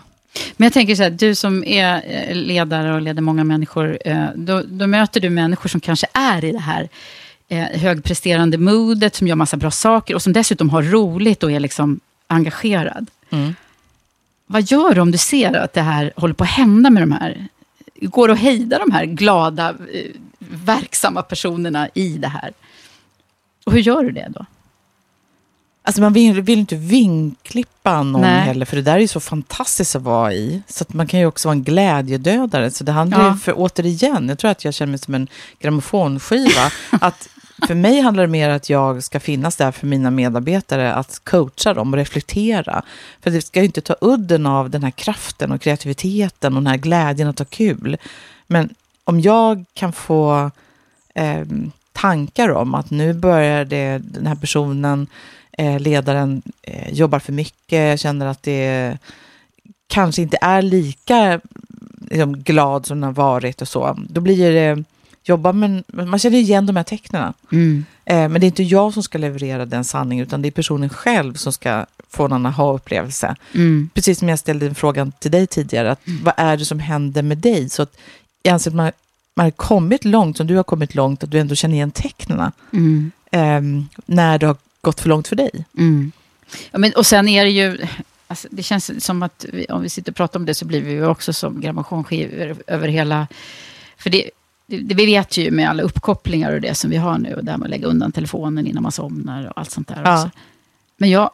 Men 0.58 0.66
jag 0.66 0.74
tänker 0.74 0.96
så 0.96 1.04
här, 1.04 1.10
du 1.10 1.36
som 1.36 1.64
är 1.64 2.04
eh, 2.08 2.36
ledare 2.36 2.94
och 2.94 3.02
leder 3.02 3.22
många 3.22 3.44
människor, 3.44 3.98
eh, 4.06 4.26
då, 4.36 4.62
då 4.66 4.88
möter 4.88 5.20
du 5.20 5.30
människor 5.30 5.70
som 5.70 5.82
kanske 5.82 6.08
är 6.14 6.46
i 6.46 6.52
det 6.52 6.60
här 6.60 6.90
eh, 7.48 7.64
högpresterande 7.64 8.58
modet, 8.58 9.16
som 9.16 9.28
gör 9.28 9.36
massa 9.36 9.58
bra 9.58 9.72
saker 9.72 10.16
och 10.16 10.22
som 10.22 10.34
dessutom 10.34 10.70
har 10.70 10.84
roligt 10.84 11.44
och 11.44 11.52
är 11.52 11.60
liksom 11.60 12.00
engagerad. 12.28 13.08
Mm. 13.30 13.56
Vad 14.46 14.64
gör 14.64 14.94
du 14.94 15.02
om 15.02 15.12
du 15.12 15.18
ser 15.18 15.54
att 15.54 15.74
det 15.74 15.82
här 15.82 16.14
håller 16.16 16.34
på 16.34 16.44
att 16.44 16.50
hända 16.50 16.90
med 16.90 17.04
de 17.04 17.12
här? 17.12 17.48
Går 18.02 18.28
det 18.28 18.34
att 18.34 18.40
hejda 18.40 18.80
de 18.80 18.92
här 18.92 19.06
glada, 19.06 19.76
verksamma 20.40 21.22
personerna 21.22 21.90
i 21.94 22.18
det 22.18 22.28
här? 22.28 22.54
Och 23.66 23.74
hur 23.74 23.80
gör 23.80 24.04
du 24.04 24.12
det 24.12 24.28
då? 24.30 24.46
Alltså 25.90 26.02
man 26.02 26.14
vill, 26.14 26.42
vill 26.42 26.60
inte 26.60 26.76
vinklippa 26.76 28.04
någon 28.04 28.22
Nej. 28.22 28.42
heller, 28.42 28.66
för 28.66 28.76
det 28.76 28.82
där 28.82 28.96
är 28.96 29.00
ju 29.00 29.08
så 29.08 29.20
fantastiskt 29.20 29.96
att 29.96 30.02
vara 30.02 30.34
i. 30.34 30.62
Så 30.68 30.86
man 30.88 31.08
kan 31.08 31.20
ju 31.20 31.26
också 31.26 31.48
vara 31.48 31.56
en 31.56 31.64
glädjedödare. 31.64 32.72
Så 32.72 32.84
det 32.84 32.92
handlar 32.92 33.20
Ja. 33.20 33.32
ju, 33.34 33.38
för 33.40 33.54
återigen, 33.56 34.30
jag 34.30 34.40
tror 34.40 34.52
att 34.52 34.66
jag 34.66 34.74
känner 34.74 34.92
mig 34.92 35.00
som 35.00 35.16
en 35.16 35.28
grammofonskiva. 35.60 36.72
att 37.02 37.30
för 37.68 37.76
mig 37.76 38.02
handlar 38.02 38.24
det 38.24 38.30
mer 38.32 38.50
att 38.50 38.70
jag 38.70 39.04
ska 39.04 39.20
finnas 39.20 39.56
där 39.56 39.72
för 39.72 39.88
mina 39.88 40.12
medarbetare, 40.12 40.94
att 40.94 41.22
coacha 41.24 41.74
dem 41.74 41.94
och 41.94 41.98
reflektera. 41.98 42.82
För 43.22 43.32
det 43.32 43.42
ska 43.42 43.60
ju 43.60 43.66
inte 43.66 43.82
ta 43.82 43.96
udden 44.02 44.46
av 44.46 44.70
den 44.70 44.84
här 44.84 44.92
kraften 44.92 45.52
och 45.52 45.62
kreativiteten 45.62 46.54
och 46.56 46.64
den 46.64 46.68
här 46.72 46.78
glädjen 46.78 47.28
att 47.28 47.40
ha 47.40 47.46
kul. 47.46 47.98
Men 48.48 48.70
om 49.04 49.20
jag 49.22 49.66
kan 49.74 49.94
få 49.94 50.52
eh, 51.16 51.46
tankar 51.94 52.50
om 52.50 52.76
att 52.76 52.90
nu 52.90 53.14
börjar 53.14 53.66
det, 53.66 53.98
den 53.98 54.28
här 54.28 54.36
personen, 54.36 55.08
ledaren, 55.80 56.42
eh, 56.62 56.94
jobbar 56.94 57.20
för 57.20 57.34
mycket, 57.34 58.00
känner 58.00 58.26
att 58.26 58.44
det 58.44 58.98
kanske 59.88 60.22
inte 60.22 60.38
är 60.42 60.62
lika 60.62 61.42
liksom, 62.10 62.38
glad 62.38 62.86
som 62.86 62.98
den 63.00 63.04
har 63.04 63.14
varit 63.14 63.62
och 63.62 63.68
så. 63.68 63.98
Då 64.10 64.22
blir 64.22 64.52
det 64.52 64.84
jobba 65.24 65.52
med, 65.52 65.84
man 65.88 66.20
känner 66.20 66.38
igen 66.38 66.66
de 66.66 66.76
här 66.76 66.84
tecknen. 66.84 67.34
Mm. 67.52 67.86
Eh, 68.06 68.30
men 68.30 68.34
det 68.34 68.46
är 68.46 68.48
inte 68.48 68.64
jag 68.64 68.94
som 68.94 69.04
ska 69.04 69.18
leverera 69.18 69.66
den 69.66 69.84
sanningen, 69.84 70.26
utan 70.26 70.42
det 70.42 70.50
är 70.50 70.52
personen 70.52 70.90
själv 70.90 71.34
som 71.34 71.54
ska 71.54 71.86
få 72.10 72.26
en 72.26 72.46
aha-upplevelse. 72.46 73.36
Mm. 73.56 73.90
Precis 73.94 74.20
som 74.20 74.30
jag 74.30 74.40
ställde 74.40 74.66
en 74.66 74.76
frågan 74.76 75.12
till 75.12 75.32
dig 75.32 75.48
tidigare, 75.48 75.92
att 75.92 76.02
vad 76.24 76.34
är 76.38 76.58
det 76.58 76.66
som 76.66 76.80
händer 76.80 77.22
med 77.22 77.38
dig? 77.38 77.70
Så 77.70 77.82
att 77.82 77.98
jag 78.44 78.54
anser 78.54 78.72
att 78.72 78.76
man, 78.76 78.92
man 79.36 79.44
har 79.46 79.52
kommit 79.52 80.06
långt, 80.06 80.38
som 80.38 80.48
du 80.48 80.56
har 80.56 80.64
kommit 80.64 80.96
långt, 80.96 81.24
att 81.24 81.32
du 81.32 81.40
ändå 81.40 81.56
känner 81.56 81.76
igen 81.76 81.92
tecknen 81.92 82.52
Mm. 82.72 83.12
eh, 83.32 83.62
när 84.06 84.38
det 84.38 84.48
har 84.48 84.56
gått 84.82 85.00
för 85.00 85.10
långt 85.10 85.28
för 85.28 85.36
dig. 85.36 85.66
Mm. 85.78 86.12
Ja, 86.72 86.80
men, 86.80 86.94
och 86.94 87.06
sen 87.06 87.28
är 87.28 87.46
det 87.46 87.52
ju... 87.52 87.78
Alltså, 88.28 88.48
det 88.52 88.64
känns 88.64 89.06
som 89.06 89.24
att 89.24 89.46
vi, 89.54 89.66
om 89.66 89.82
vi 89.82 89.90
sitter 89.90 90.12
och 90.12 90.16
pratar 90.16 90.40
om 90.40 90.46
det 90.46 90.54
så 90.54 90.66
blir 90.66 90.82
vi 90.82 90.92
ju 90.92 91.08
också 91.08 91.34
som 91.34 91.62
grammofonskivor 91.62 92.56
över 92.68 92.88
hela... 92.88 93.28
För 93.98 94.10
det, 94.10 94.30
det, 94.66 94.96
vi 94.96 95.06
vet 95.06 95.38
ju 95.38 95.52
med 95.52 95.70
alla 95.70 95.84
uppkopplingar 95.84 96.52
och 96.52 96.62
det 96.62 96.76
som 96.76 96.90
vi 96.90 96.98
har 96.98 97.18
nu, 97.18 97.34
och 97.34 97.46
det 97.46 97.52
här 97.52 97.58
med 97.58 97.66
att 97.66 97.72
lägga 97.72 97.88
undan 97.88 98.12
telefonen 98.12 98.68
innan 98.68 98.84
man 98.84 98.92
somnar 98.92 99.48
och 99.48 99.54
allt 99.56 99.72
sånt 99.72 99.88
där. 99.88 100.02
Ja. 100.06 100.30
Men 100.98 101.10
jag, 101.10 101.32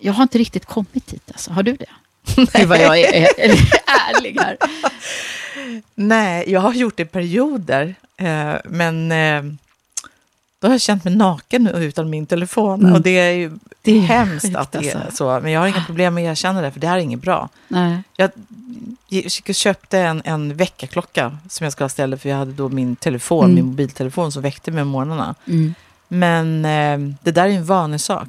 jag 0.00 0.12
har 0.12 0.22
inte 0.22 0.38
riktigt 0.38 0.64
kommit 0.64 1.06
dit. 1.06 1.30
Alltså. 1.32 1.52
Har 1.52 1.62
du 1.62 1.76
det? 1.76 1.86
Gud 2.58 2.68
vad 2.68 2.80
jag 2.80 2.98
är, 2.98 3.14
är, 3.14 3.28
är 3.38 3.50
ärlig 3.86 4.38
här. 4.40 4.56
Nej, 5.94 6.50
jag 6.50 6.60
har 6.60 6.72
gjort 6.72 6.96
det 6.96 7.02
i 7.02 7.06
perioder, 7.06 7.94
eh, 8.16 8.54
men 8.64 9.12
eh, 9.12 9.42
då 10.60 10.66
har 10.68 10.74
jag 10.74 10.80
känt 10.80 11.04
mig 11.04 11.16
naken 11.16 11.64
nu 11.64 11.70
utan 11.70 12.10
min 12.10 12.26
telefon. 12.26 12.80
Mm. 12.80 12.92
Och 12.94 13.00
det 13.02 13.10
är 13.18 13.32
ju 13.32 13.52
Det 13.82 13.96
är 13.98 14.00
hemskt 14.00 14.46
sjukt, 14.46 14.56
att 14.56 14.72
det 14.72 14.78
är 14.90 14.96
alltså. 14.96 15.16
så. 15.16 15.40
Men 15.42 15.52
jag 15.52 15.60
har 15.60 15.66
inga 15.66 15.84
problem 15.84 16.14
med 16.14 16.24
att 16.24 16.30
erkänna 16.32 16.60
det, 16.60 16.70
för 16.70 16.80
det 16.80 16.86
här 16.86 16.96
är 16.96 17.00
inget 17.00 17.20
bra. 17.20 17.48
Nej. 17.68 18.02
Jag 18.16 18.30
köpte 19.56 19.98
en, 19.98 20.22
en 20.24 20.56
väckarklocka 20.56 21.36
som 21.48 21.64
jag 21.64 21.72
skulle 21.72 21.84
ha 21.84 21.88
ställt, 21.88 22.22
för 22.22 22.28
jag 22.28 22.36
hade 22.36 22.52
då 22.52 22.68
min 22.68 22.96
telefon, 22.96 23.44
Mm. 23.44 23.54
min 23.54 23.64
mobiltelefon, 23.64 24.32
som 24.32 24.42
väckte 24.42 24.70
mig 24.70 24.82
om 24.82 24.88
morgnarna. 24.88 25.34
Mm. 25.46 25.74
Men 26.08 26.64
eh, 26.64 27.14
det 27.22 27.30
där 27.30 27.44
är 27.46 27.50
en 27.50 27.64
vanesak. 27.64 28.28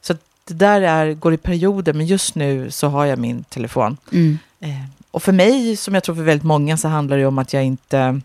Så 0.00 0.12
att 0.12 0.20
det 0.44 0.54
där 0.54 0.80
är, 0.82 1.14
går 1.14 1.34
i 1.34 1.36
perioder, 1.36 1.92
men 1.92 2.06
just 2.06 2.34
nu 2.34 2.70
så 2.70 2.88
har 2.88 3.04
jag 3.04 3.18
min 3.18 3.44
telefon. 3.44 3.96
Mm. 4.12 4.38
Eh, 4.60 4.68
och 5.10 5.22
för 5.22 5.32
mig, 5.32 5.76
som 5.76 5.94
jag 5.94 6.02
tror 6.02 6.14
för 6.14 6.22
väldigt 6.22 6.44
många, 6.44 6.76
så 6.76 6.88
handlar 6.88 7.16
det 7.16 7.26
om 7.26 7.38
att 7.38 7.52
jag 7.52 7.64
inte 7.64 8.20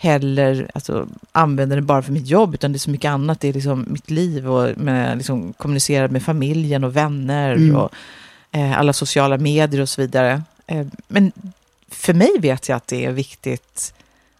heller 0.00 0.70
alltså, 0.74 1.08
använder 1.32 1.76
det 1.76 1.82
bara 1.82 2.02
för 2.02 2.12
mitt 2.12 2.26
jobb, 2.26 2.54
utan 2.54 2.72
det 2.72 2.76
är 2.76 2.78
så 2.78 2.90
mycket 2.90 3.08
annat. 3.08 3.40
Det 3.40 3.48
är 3.48 3.52
liksom 3.52 3.86
mitt 3.88 4.10
liv 4.10 4.50
och 4.50 4.78
med, 4.78 5.16
liksom, 5.16 5.52
kommunicera 5.52 6.08
med 6.08 6.22
familjen 6.22 6.84
och 6.84 6.96
vänner 6.96 7.52
Mm. 7.52 7.76
och 7.76 7.90
eh, 8.52 8.78
alla 8.78 8.92
sociala 8.92 9.38
medier 9.38 9.80
och 9.80 9.88
så 9.88 10.00
vidare. 10.00 10.42
Eh, 10.66 10.86
men 11.08 11.32
för 11.90 12.14
mig 12.14 12.30
vet 12.38 12.68
jag 12.68 12.76
att 12.76 12.86
det 12.86 13.04
är 13.04 13.12
viktigt 13.12 13.94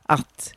att 0.06 0.52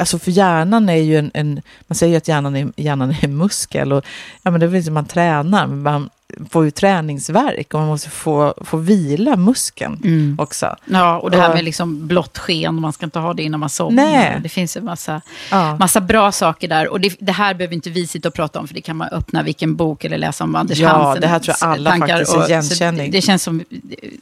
Alltså 0.00 0.18
för 0.18 0.30
hjärnan 0.30 0.88
är 0.88 0.94
ju 0.96 1.18
en, 1.18 1.30
en 1.34 1.62
man 1.86 1.96
säger 1.96 2.10
ju 2.10 2.16
att 2.16 2.28
hjärnan 2.28 2.56
är, 2.56 2.68
hjärnan 2.76 3.10
är 3.10 3.24
en 3.24 3.36
muskel 3.36 3.92
och 3.92 4.04
ja 4.42 4.50
men 4.50 4.60
det 4.60 4.66
är 4.66 4.68
väl 4.70 4.84
som 4.84 4.94
man 4.94 5.04
tränar, 5.04 5.66
men 5.66 5.82
man 5.82 6.10
får 6.50 6.64
ju 6.64 6.70
träningsverk 6.70 7.74
och 7.74 7.80
man 7.80 7.88
måste 7.88 8.10
få, 8.10 8.54
få 8.64 8.76
vila 8.76 9.36
muskeln 9.36 10.00
Mm. 10.04 10.36
också. 10.40 10.76
Ja, 10.84 11.18
och 11.18 11.30
det 11.30 11.36
här 11.40 11.54
med 11.54 11.64
liksom 11.64 12.06
blått 12.06 12.38
sken, 12.38 12.80
man 12.80 12.92
ska 12.92 13.04
inte 13.04 13.18
ha 13.18 13.34
det 13.34 13.42
innan 13.42 13.60
man 13.60 13.68
somnar. 13.68 14.04
Nej. 14.04 14.38
Det 14.42 14.48
finns 14.48 14.76
en 14.76 14.84
massa, 14.84 15.20
Ja. 15.50 15.76
massa 15.76 16.00
bra 16.00 16.32
saker 16.32 16.68
där. 16.68 16.88
Och 16.88 17.00
det, 17.00 17.16
det 17.20 17.32
här 17.32 17.54
behöver 17.54 17.74
inte 17.74 17.90
vi 17.90 18.06
sitta 18.06 18.28
och 18.28 18.34
prata 18.34 18.58
om, 18.60 18.68
för 18.68 18.74
det 18.74 18.80
kan 18.80 18.96
man 18.96 19.08
öppna 19.08 19.42
vilken 19.42 19.76
bok 19.76 20.04
eller 20.04 20.18
läsa 20.18 20.44
om 20.44 20.54
Anders 20.56 20.78
Ja, 20.78 20.88
Hansens 20.88 21.20
det 21.20 21.26
här 21.26 21.38
tror 21.38 21.56
jag 21.60 21.70
alla 21.70 21.90
tankar. 21.90 22.08
faktiskt 22.08 22.36
är 22.36 22.48
igenkänning. 22.48 23.10
Det, 23.10 23.18
det 23.18 23.22
känns 23.22 23.42
som, 23.42 23.64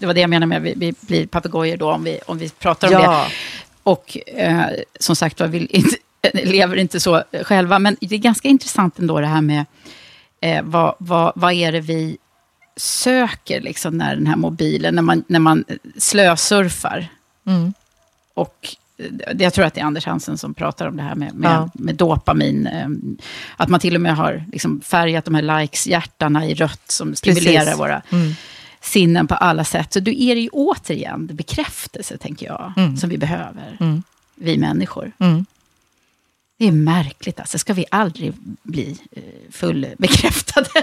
det 0.00 0.06
var 0.06 0.14
det 0.14 0.20
jag 0.20 0.30
menade 0.30 0.46
med 0.46 0.58
att 0.58 0.64
vi, 0.64 0.74
vi 0.76 0.94
blir 1.00 1.26
papegojor 1.26 1.76
då, 1.76 1.92
om 1.92 2.04
vi, 2.04 2.18
om 2.26 2.38
vi 2.38 2.48
pratar 2.48 2.88
om 2.88 3.02
det. 3.02 3.24
Och 3.88 4.18
eh, 4.26 4.66
som 5.00 5.16
sagt 5.16 5.40
var, 5.40 5.54
inte, 5.76 5.96
lever 6.44 6.76
inte 6.76 7.00
så 7.00 7.22
själva. 7.42 7.78
Men 7.78 7.96
det 8.00 8.14
är 8.14 8.18
ganska 8.18 8.48
intressant 8.48 8.98
ändå 8.98 9.20
det 9.20 9.26
här 9.26 9.40
med 9.40 9.64
eh, 10.40 10.62
vad, 10.62 10.94
vad, 10.98 11.32
vad 11.36 11.52
är 11.52 11.72
det 11.72 11.80
vi 11.80 12.18
söker 12.76 13.60
liksom, 13.60 13.98
när 13.98 14.14
den 14.16 14.26
här 14.26 14.36
mobilen, 14.36 14.94
när 14.94 15.02
man, 15.02 15.24
när 15.26 15.38
man 15.40 15.64
slösurfar. 15.98 17.08
mm. 17.46 17.72
Och 18.34 18.76
eh, 18.98 19.06
jag 19.38 19.54
tror 19.54 19.64
att 19.64 19.74
det 19.74 19.80
är 19.80 19.84
Anders 19.84 20.06
Hansen 20.06 20.38
som 20.38 20.54
pratar 20.54 20.86
om 20.86 20.96
det 20.96 21.02
här 21.02 21.14
med, 21.14 21.34
med, 21.34 21.50
Ja. 21.50 21.70
med 21.74 21.94
dopamin. 21.94 22.66
eh, 22.66 22.88
Att 23.56 23.68
man 23.68 23.80
till 23.80 23.94
och 23.94 24.00
med 24.00 24.16
har 24.16 24.44
liksom 24.52 24.80
färgat 24.80 25.24
de 25.24 25.34
här 25.34 25.42
likes-hjärtarna 25.60 26.46
i 26.46 26.54
rött 26.54 26.90
som 26.90 27.14
stimulerar 27.14 27.64
Precis. 27.64 27.78
våra 27.80 28.02
Mm. 28.12 28.32
Sinnen 28.88 29.26
på 29.26 29.34
alla 29.34 29.64
sätt. 29.64 29.92
Så 29.92 30.00
då 30.00 30.10
är 30.10 30.34
det 30.34 30.40
ju 30.40 30.48
återigen 30.48 31.26
bekräftelse, 31.26 32.18
tänker 32.18 32.46
jag, 32.46 32.72
Mm. 32.76 32.96
som 32.96 33.10
vi 33.10 33.18
behöver, 33.18 33.76
Mm. 33.80 34.02
vi 34.34 34.58
människor. 34.58 35.12
Mm. 35.18 35.46
Det 36.58 36.64
är 36.68 36.72
märkligt, 36.72 37.40
alltså. 37.40 37.58
Ska 37.58 37.72
vi 37.74 37.84
aldrig 37.90 38.32
bli 38.62 38.98
eh, 39.12 39.22
fullbekräftade? 39.50 40.68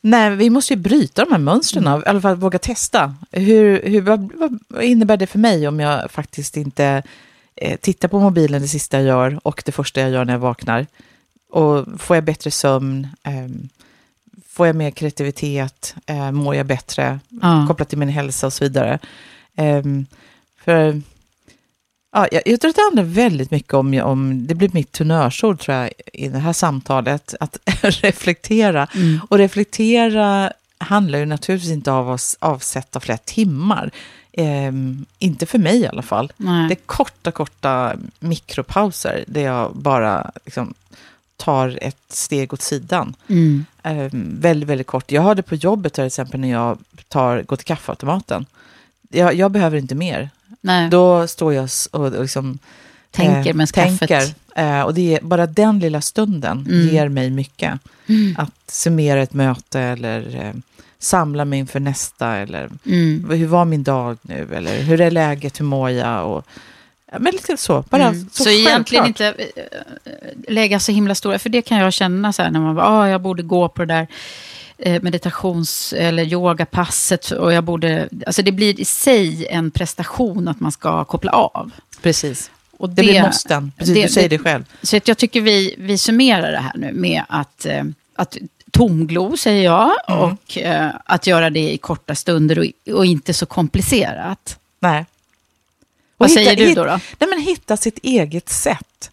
Nej, 0.00 0.36
vi 0.36 0.50
måste 0.50 0.72
ju 0.74 0.80
bryta 0.80 1.24
de 1.24 1.30
här 1.32 1.38
mönstren, 1.38 1.86
Mm. 1.86 2.00
i 2.00 2.04
alla 2.06 2.20
fall 2.20 2.36
våga 2.36 2.58
testa. 2.58 3.14
Hur, 3.30 3.82
hur, 3.88 4.00
vad, 4.00 4.32
vad 4.68 4.82
innebär 4.84 5.16
det 5.16 5.26
för 5.26 5.38
mig 5.38 5.68
om 5.68 5.80
jag 5.80 6.10
faktiskt 6.10 6.56
inte 6.56 7.02
eh, 7.56 7.76
tittar 7.80 8.08
på 8.08 8.20
mobilen 8.20 8.62
det 8.62 8.68
sista 8.68 8.96
jag 8.96 9.06
gör 9.06 9.40
och 9.46 9.62
det 9.66 9.72
första 9.72 10.00
jag 10.00 10.10
gör 10.10 10.24
när 10.24 10.32
jag 10.32 10.40
vaknar? 10.40 10.86
Och 11.50 11.86
får 12.00 12.16
jag 12.16 12.24
bättre 12.24 12.50
sömn? 12.50 13.08
ehm, 13.22 13.68
får 14.58 14.66
jag 14.66 14.76
mer 14.76 14.90
kreativitet? 14.90 15.94
Eh, 16.06 16.30
mår 16.30 16.54
jag 16.54 16.66
bättre? 16.66 17.20
Ja. 17.42 17.64
Kopplat 17.68 17.88
till 17.88 17.98
min 17.98 18.08
hälsa 18.08 18.46
och 18.46 18.52
så 18.52 18.64
vidare. 18.64 18.98
Ehm, 19.56 20.06
för 20.64 21.02
ja, 22.12 22.28
jag, 22.32 22.42
jag 22.46 22.60
tror 22.60 22.68
att 22.68 22.76
det 22.76 22.82
handlar 22.82 23.02
väldigt 23.02 23.50
mycket 23.50 23.74
om, 23.74 24.00
om, 24.04 24.46
det 24.46 24.54
blir 24.54 24.70
mitt 24.72 24.92
tonörsord 24.92 25.60
tror 25.60 25.76
jag 25.76 25.92
i 26.12 26.28
det 26.28 26.38
här 26.38 26.52
samtalet, 26.52 27.34
att 27.40 27.58
reflektera. 27.82 28.88
Mm. 28.94 29.20
Och 29.28 29.38
reflektera 29.38 30.52
handlar 30.78 31.18
ju 31.18 31.26
naturligtvis 31.26 31.72
inte 31.72 31.92
av 31.92 32.10
att 32.10 32.36
avsätta 32.38 33.00
flera 33.00 33.18
timmar. 33.18 33.90
Ehm, 34.32 35.06
inte 35.18 35.46
för 35.46 35.58
mig 35.58 35.80
i 35.80 35.86
alla 35.86 36.02
fall. 36.02 36.32
Nej. 36.36 36.68
Det 36.68 36.74
är 36.74 36.86
korta, 36.86 37.30
korta 37.30 37.96
mikropauser 38.20 39.24
där 39.26 39.42
jag 39.42 39.76
bara 39.76 40.30
liksom 40.44 40.74
tar 41.38 41.78
ett 41.82 41.96
steg 42.08 42.52
åt 42.52 42.62
sidan. 42.62 43.14
Mm. 43.28 43.64
Eh, 43.82 44.08
väldigt, 44.40 44.68
väldigt 44.68 44.86
kort. 44.86 45.12
Jag 45.12 45.22
har 45.22 45.34
det 45.34 45.42
på 45.42 45.54
jobbet 45.54 45.92
till 45.92 46.04
exempel 46.04 46.40
när 46.40 46.50
jag 46.50 46.78
tar, 47.08 47.42
går 47.42 47.56
till 47.56 47.66
kaffeautomaten. 47.66 48.46
Jag, 49.10 49.34
jag 49.34 49.50
behöver 49.50 49.78
inte 49.78 49.94
mer. 49.94 50.30
Nej. 50.60 50.88
Då 50.90 51.26
står 51.26 51.54
jag 51.54 51.68
och, 51.92 52.00
och 52.06 52.22
liksom, 52.22 52.58
Tänker 53.10 53.50
eh, 53.50 53.54
med 53.56 53.72
tänker. 53.72 54.06
kaffet. 54.06 54.36
Eh, 54.56 54.80
och 54.82 54.94
det 54.94 55.14
är, 55.14 55.20
bara 55.22 55.46
den 55.46 55.78
lilla 55.78 56.00
stunden 56.00 56.66
Mm. 56.70 56.88
ger 56.88 57.08
mig 57.08 57.30
mycket. 57.30 57.78
Mm. 58.06 58.34
Att 58.38 58.52
summera 58.70 59.22
ett 59.22 59.32
möte 59.34 59.80
eller 59.80 60.44
eh, 60.46 60.52
samla 60.98 61.44
mig 61.44 61.58
inför 61.58 61.80
nästa. 61.80 62.36
Eller 62.36 62.70
Mm. 62.86 63.30
hur 63.30 63.46
var 63.46 63.64
min 63.64 63.82
dag 63.82 64.18
nu? 64.22 64.48
Eller 64.54 64.82
hur 64.82 65.00
är 65.00 65.10
läget? 65.10 65.60
Hur 65.60 65.64
mår 65.64 65.90
jag? 65.90 66.26
Och, 66.26 66.46
men 67.18 67.32
lite 67.32 67.56
så. 67.56 67.82
Bara 67.90 68.02
Mm. 68.08 68.28
så, 68.32 68.42
Så, 68.44 68.50
egentligen 68.50 69.06
inte 69.06 69.26
eh, 69.26 69.62
lägga 70.48 70.80
så 70.80 70.92
himla 70.92 71.14
stora, 71.14 71.38
för 71.38 71.48
det 71.48 71.62
kan 71.62 71.78
jag 71.78 71.92
känna 71.92 72.32
så 72.32 72.42
här 72.42 72.50
när 72.50 72.60
man 72.60 72.74
bara, 72.74 72.86
ah, 72.88 73.08
jag 73.08 73.20
borde 73.20 73.42
gå 73.42 73.68
på 73.68 73.84
det 73.84 73.94
där 73.94 74.06
eh, 74.78 75.02
meditations 75.02 75.92
eller 75.92 76.22
yogapasset 76.24 77.30
och 77.30 77.52
jag 77.52 77.64
borde, 77.64 78.08
alltså 78.26 78.42
det 78.42 78.52
blir 78.52 78.80
i 78.80 78.84
sig 78.84 79.46
en 79.50 79.70
prestation 79.70 80.48
att 80.48 80.60
man 80.60 80.72
ska 80.72 81.04
koppla 81.04 81.32
av. 81.32 81.70
Precis. 82.02 82.50
Och 82.78 82.88
Det 82.90 83.02
blir 83.02 83.22
måsten. 83.22 83.72
Precis, 83.78 83.94
du 84.02 84.08
säger 84.08 84.28
det 84.28 84.38
själv. 84.38 84.64
Så 84.82 84.96
att 84.96 85.08
jag 85.08 85.18
tycker 85.18 85.40
vi, 85.40 85.74
vi 85.78 85.98
summerar 85.98 86.52
det 86.52 86.58
här 86.58 86.72
nu 86.76 86.92
med 86.92 87.22
att, 87.28 87.66
eh, 87.66 87.84
att 88.16 88.36
tomglo, 88.70 89.36
säger 89.36 89.64
jag, 89.64 89.90
Mm. 90.08 90.20
och 90.20 90.58
att 91.04 91.26
göra 91.26 91.50
det 91.50 91.72
i 91.72 91.78
korta 91.78 92.14
stunder 92.14 92.58
och, 92.58 92.94
och 92.94 93.06
inte 93.06 93.34
så 93.34 93.46
komplicerat. 93.46 94.58
Nej. 94.80 95.06
Vad 96.18 96.26
Och 96.26 96.30
säger 96.34 96.50
hitta- 96.56 96.64
du 96.68 96.74
då? 96.74 96.84
då? 96.84 97.00
Nej, 97.18 97.30
men 97.30 97.40
hitta 97.40 97.76
sitt 97.76 97.98
eget 98.02 98.48
sätt. 98.48 99.10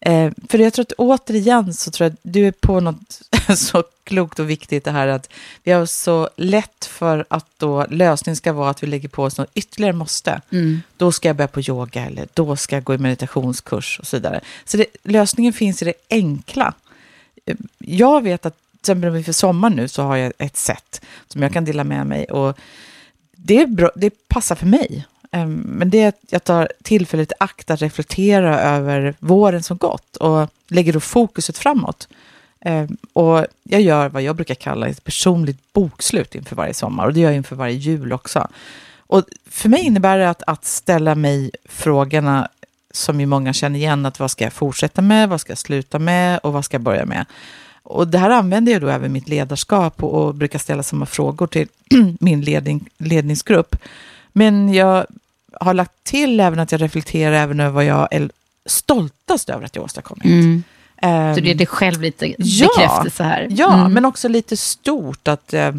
Eh, 0.00 0.30
för 0.48 0.58
jag 0.58 0.72
tror 0.72 0.82
att 0.82 0.92
återigen 0.92 1.74
så 1.74 1.90
tror 1.90 2.04
jag 2.04 2.12
att 2.12 2.18
du 2.22 2.46
är 2.46 2.52
på 2.52 2.80
något 2.80 3.20
så 3.56 3.84
klokt 4.04 4.38
och 4.38 4.50
viktigt 4.50 4.84
det 4.84 4.90
här 4.90 5.06
att 5.08 5.30
vi 5.62 5.72
har 5.72 5.86
så 5.86 6.28
lätt 6.36 6.84
för 6.84 7.24
att 7.28 7.46
då 7.56 7.86
lösningen 7.90 8.36
ska 8.36 8.52
vara 8.52 8.70
att 8.70 8.82
vi 8.82 8.86
lägger 8.86 9.08
på 9.08 9.22
oss 9.22 9.38
något 9.38 9.50
ytterligare 9.54 9.92
måste. 9.92 10.40
Mm. 10.50 10.82
Då 10.96 11.12
ska 11.12 11.28
jag 11.28 11.36
börja 11.36 11.48
på 11.48 11.60
yoga 11.60 12.06
eller 12.06 12.28
då 12.34 12.56
ska 12.56 12.76
jag 12.76 12.84
gå 12.84 12.94
i 12.94 12.98
meditationskurs 12.98 13.98
och 14.00 14.06
så 14.06 14.16
vidare. 14.16 14.40
Så 14.64 14.76
det, 14.76 14.86
lösningen 15.02 15.52
finns 15.52 15.82
i 15.82 15.84
det 15.84 15.94
enkla. 16.10 16.74
Eh, 17.46 17.56
Jag 17.78 18.22
vet 18.22 18.46
att 18.46 18.56
till 18.56 18.78
exempel 18.80 19.16
inför 19.16 19.32
sommaren 19.32 19.76
nu 19.76 19.88
så 19.88 20.02
har 20.02 20.16
jag 20.16 20.32
ett 20.38 20.56
sätt 20.56 21.00
som 21.28 21.42
jag 21.42 21.52
kan 21.52 21.64
dela 21.64 21.84
med 21.84 22.06
mig 22.06 22.24
och 22.24 22.58
det, 23.36 23.60
är 23.62 23.66
bra, 23.66 23.90
det 23.96 24.28
passar 24.28 24.54
för 24.54 24.66
mig. 24.66 25.06
Ehm, 25.34 25.64
men 25.66 25.90
det 25.90 26.02
är 26.02 26.08
att 26.08 26.20
jag 26.30 26.44
tar 26.44 26.68
tillfället 26.82 27.32
i 27.32 27.34
akt 27.38 27.70
att 27.70 27.82
reflektera 27.82 28.60
över 28.60 29.14
våren 29.18 29.62
som 29.62 29.76
gått 29.76 30.16
och 30.16 30.48
lägger 30.68 30.92
då 30.92 31.00
fokuset 31.00 31.58
framåt. 31.58 32.08
Ehm, 32.60 32.96
och 33.12 33.46
jag 33.62 33.80
gör 33.80 34.08
vad 34.08 34.22
jag 34.22 34.36
brukar 34.36 34.54
kalla 34.54 34.88
ett 34.88 35.04
personligt 35.04 35.72
bokslut 35.72 36.34
inför 36.34 36.56
varje 36.56 36.74
sommar 36.74 37.06
och 37.06 37.12
det 37.12 37.20
gör 37.20 37.28
jag 37.28 37.36
inför 37.36 37.56
varje 37.56 37.76
jul 37.76 38.12
också. 38.12 38.48
Och 38.96 39.24
för 39.50 39.68
mig 39.68 39.80
innebär 39.80 40.18
det 40.18 40.30
att, 40.30 40.42
att 40.46 40.64
ställa 40.64 41.14
mig 41.14 41.50
frågorna 41.64 42.48
som 42.92 43.20
ju 43.20 43.26
många 43.26 43.52
känner 43.52 43.78
igen, 43.78 44.06
att 44.06 44.20
vad 44.20 44.30
ska 44.30 44.44
jag 44.44 44.52
fortsätta 44.52 45.02
med, 45.02 45.28
vad 45.28 45.40
ska 45.40 45.50
jag 45.50 45.58
sluta 45.58 45.98
med 45.98 46.38
och 46.38 46.52
vad 46.52 46.64
ska 46.64 46.74
jag 46.74 46.82
börja 46.82 47.06
med? 47.06 47.26
Och 47.82 48.08
det 48.08 48.18
här 48.18 48.30
använder 48.30 48.72
jag 48.72 48.82
då 48.82 48.88
även 48.88 49.06
i 49.06 49.12
mitt 49.12 49.28
ledarskap 49.28 50.02
och, 50.02 50.14
och 50.14 50.34
brukar 50.34 50.58
ställa 50.58 50.82
samma 50.82 51.06
frågor 51.06 51.46
till 51.46 51.68
min 52.20 52.40
ledning, 52.40 52.88
ledningsgrupp. 52.98 53.76
Men 54.32 54.74
jag 54.74 55.06
har 55.60 55.74
lagt 55.74 56.04
till 56.04 56.40
även 56.40 56.58
att 56.58 56.72
jag 56.72 56.82
reflekterar 56.82 57.32
även 57.32 57.60
över 57.60 57.70
vad 57.70 57.84
jag 57.84 58.08
är 58.10 58.30
stoltast 58.66 59.48
över 59.50 59.64
att 59.66 59.76
jag 59.76 59.84
åstadkommit. 59.84 60.24
Mm. 60.24 60.62
Ehm, 60.96 61.34
Så 61.34 61.40
det 61.40 61.50
är 61.50 61.54
det 61.54 61.66
själv 61.66 62.00
lite 62.02 62.34
Ja. 62.38 62.68
bekräftelse 62.76 63.22
här. 63.24 63.46
Ja, 63.50 63.74
Mm. 63.80 63.92
men 63.92 64.04
också 64.04 64.28
lite 64.28 64.56
stort. 64.56 65.28
att 65.28 65.54
eh, 65.54 65.72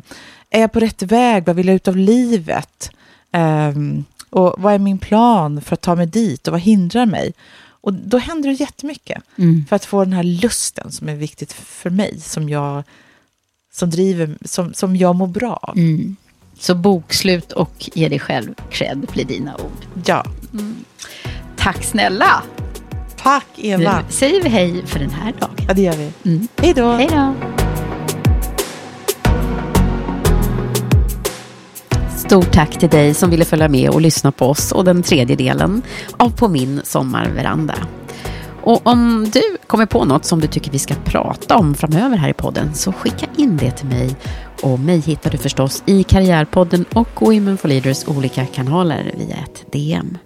Är 0.49 0.61
jag 0.61 0.71
på 0.71 0.79
rätt 0.79 1.01
väg? 1.01 1.45
Vad 1.45 1.55
vill 1.55 1.67
jag 1.67 1.75
ut 1.75 1.87
av 1.87 1.97
livet? 1.97 2.89
Ehm, 3.31 4.05
och 4.29 4.55
vad 4.57 4.73
är 4.73 4.79
min 4.79 4.97
plan 4.97 5.61
för 5.61 5.73
att 5.73 5.81
ta 5.81 5.95
mig 5.95 6.05
dit? 6.05 6.47
Och 6.47 6.51
vad 6.51 6.61
hindrar 6.61 7.05
mig? 7.05 7.33
Och 7.81 7.93
då 7.93 8.17
händer 8.17 8.49
det 8.49 8.55
jättemycket. 8.55 9.23
Mm. 9.37 9.65
För 9.69 9.75
att 9.75 9.85
få 9.85 10.03
den 10.03 10.13
här 10.13 10.23
lusten 10.23 10.91
som 10.91 11.09
är 11.09 11.15
viktigt 11.15 11.53
för 11.53 11.89
mig. 11.89 12.19
Som 12.21 12.49
jag, 12.49 12.83
som 13.73 13.89
driver, 13.89 14.37
som, 14.45 14.73
som 14.73 14.95
jag 14.95 15.15
mår 15.15 15.27
bra 15.27 15.53
av. 15.61 15.77
Mm. 15.77 16.15
Så 16.59 16.75
bokslut 16.75 17.51
och 17.51 17.89
ge 17.93 18.09
dig 18.09 18.19
själv 18.19 18.53
cred 18.69 19.07
blir 19.13 19.25
dina 19.25 19.55
ord. 19.55 20.03
Ja. 20.05 20.25
Tack 21.57 21.83
snälla! 21.83 22.43
Tack 23.17 23.47
Eva. 23.55 23.97
Nu 23.97 24.03
säger 24.09 24.43
vi 24.43 24.49
hej 24.49 24.85
för 24.85 24.99
den 24.99 25.09
här 25.09 25.33
dagen. 25.39 25.55
Ja, 25.67 25.73
det 25.73 25.81
gör 25.81 25.95
vi. 25.95 26.11
Mm. 26.25 26.47
Hej 26.57 26.73
då. 26.73 26.91
Hej 26.91 27.09
då! 27.11 27.33
Stort 32.17 32.51
tack 32.51 32.79
till 32.79 32.89
dig 32.89 33.13
som 33.13 33.29
ville 33.29 33.45
följa 33.45 33.67
med 33.67 33.89
och 33.89 34.01
lyssna 34.01 34.31
på 34.31 34.45
oss 34.45 34.71
och 34.71 34.85
den 34.85 35.03
tredje 35.03 35.35
delen 35.35 35.81
av 36.17 36.29
På 36.29 36.47
min 36.47 36.81
sommarveranda. 36.83 37.75
Och 38.61 38.87
om 38.87 39.29
du 39.33 39.41
kommer 39.67 39.85
på 39.85 40.05
något 40.05 40.25
som 40.25 40.41
du 40.41 40.47
tycker 40.47 40.71
vi 40.71 40.79
ska 40.79 40.93
prata 41.05 41.57
om 41.57 41.75
framöver 41.75 42.17
här 42.17 42.29
i 42.29 42.33
podden 42.33 42.73
så 42.73 42.91
skicka 42.91 43.25
in 43.37 43.57
det 43.57 43.71
till 43.71 43.87
mig. 43.87 44.15
Och 44.61 44.79
mig 44.79 44.99
hittar 44.99 45.29
du 45.31 45.37
förstås 45.37 45.83
i 45.85 46.03
Karriärpodden 46.03 46.85
och 46.93 47.09
Women 47.21 47.57
for 47.57 47.67
Leaders 47.67 48.07
olika 48.07 48.45
kanaler 48.45 49.11
via 49.17 49.35
ett 49.35 49.71
DM. 49.71 50.17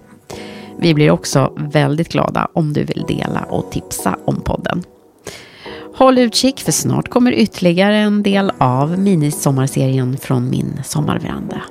Vi 0.77 0.93
blir 0.93 1.11
också 1.11 1.53
väldigt 1.57 2.11
glada 2.11 2.47
om 2.53 2.73
du 2.73 2.83
vill 2.83 3.05
dela 3.07 3.41
och 3.41 3.71
tipsa 3.71 4.17
om 4.25 4.41
podden. 4.41 4.83
Håll 5.95 6.17
utkik 6.17 6.59
för 6.59 6.71
snart 6.71 7.09
kommer 7.09 7.31
ytterligare 7.31 7.97
en 7.97 8.23
del 8.23 8.51
av 8.57 8.99
minisommarserien 8.99 10.17
från 10.17 10.49
min 10.49 10.81
sommarveranda. 10.83 11.61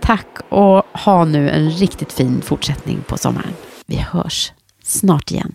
Tack 0.00 0.26
och 0.48 0.84
ha 0.92 1.24
nu 1.24 1.50
en 1.50 1.70
riktigt 1.70 2.12
fin 2.12 2.42
fortsättning 2.42 2.98
på 3.06 3.18
sommaren. 3.18 3.52
Vi 3.86 3.96
hörs 3.96 4.52
snart 4.82 5.30
igen. 5.30 5.54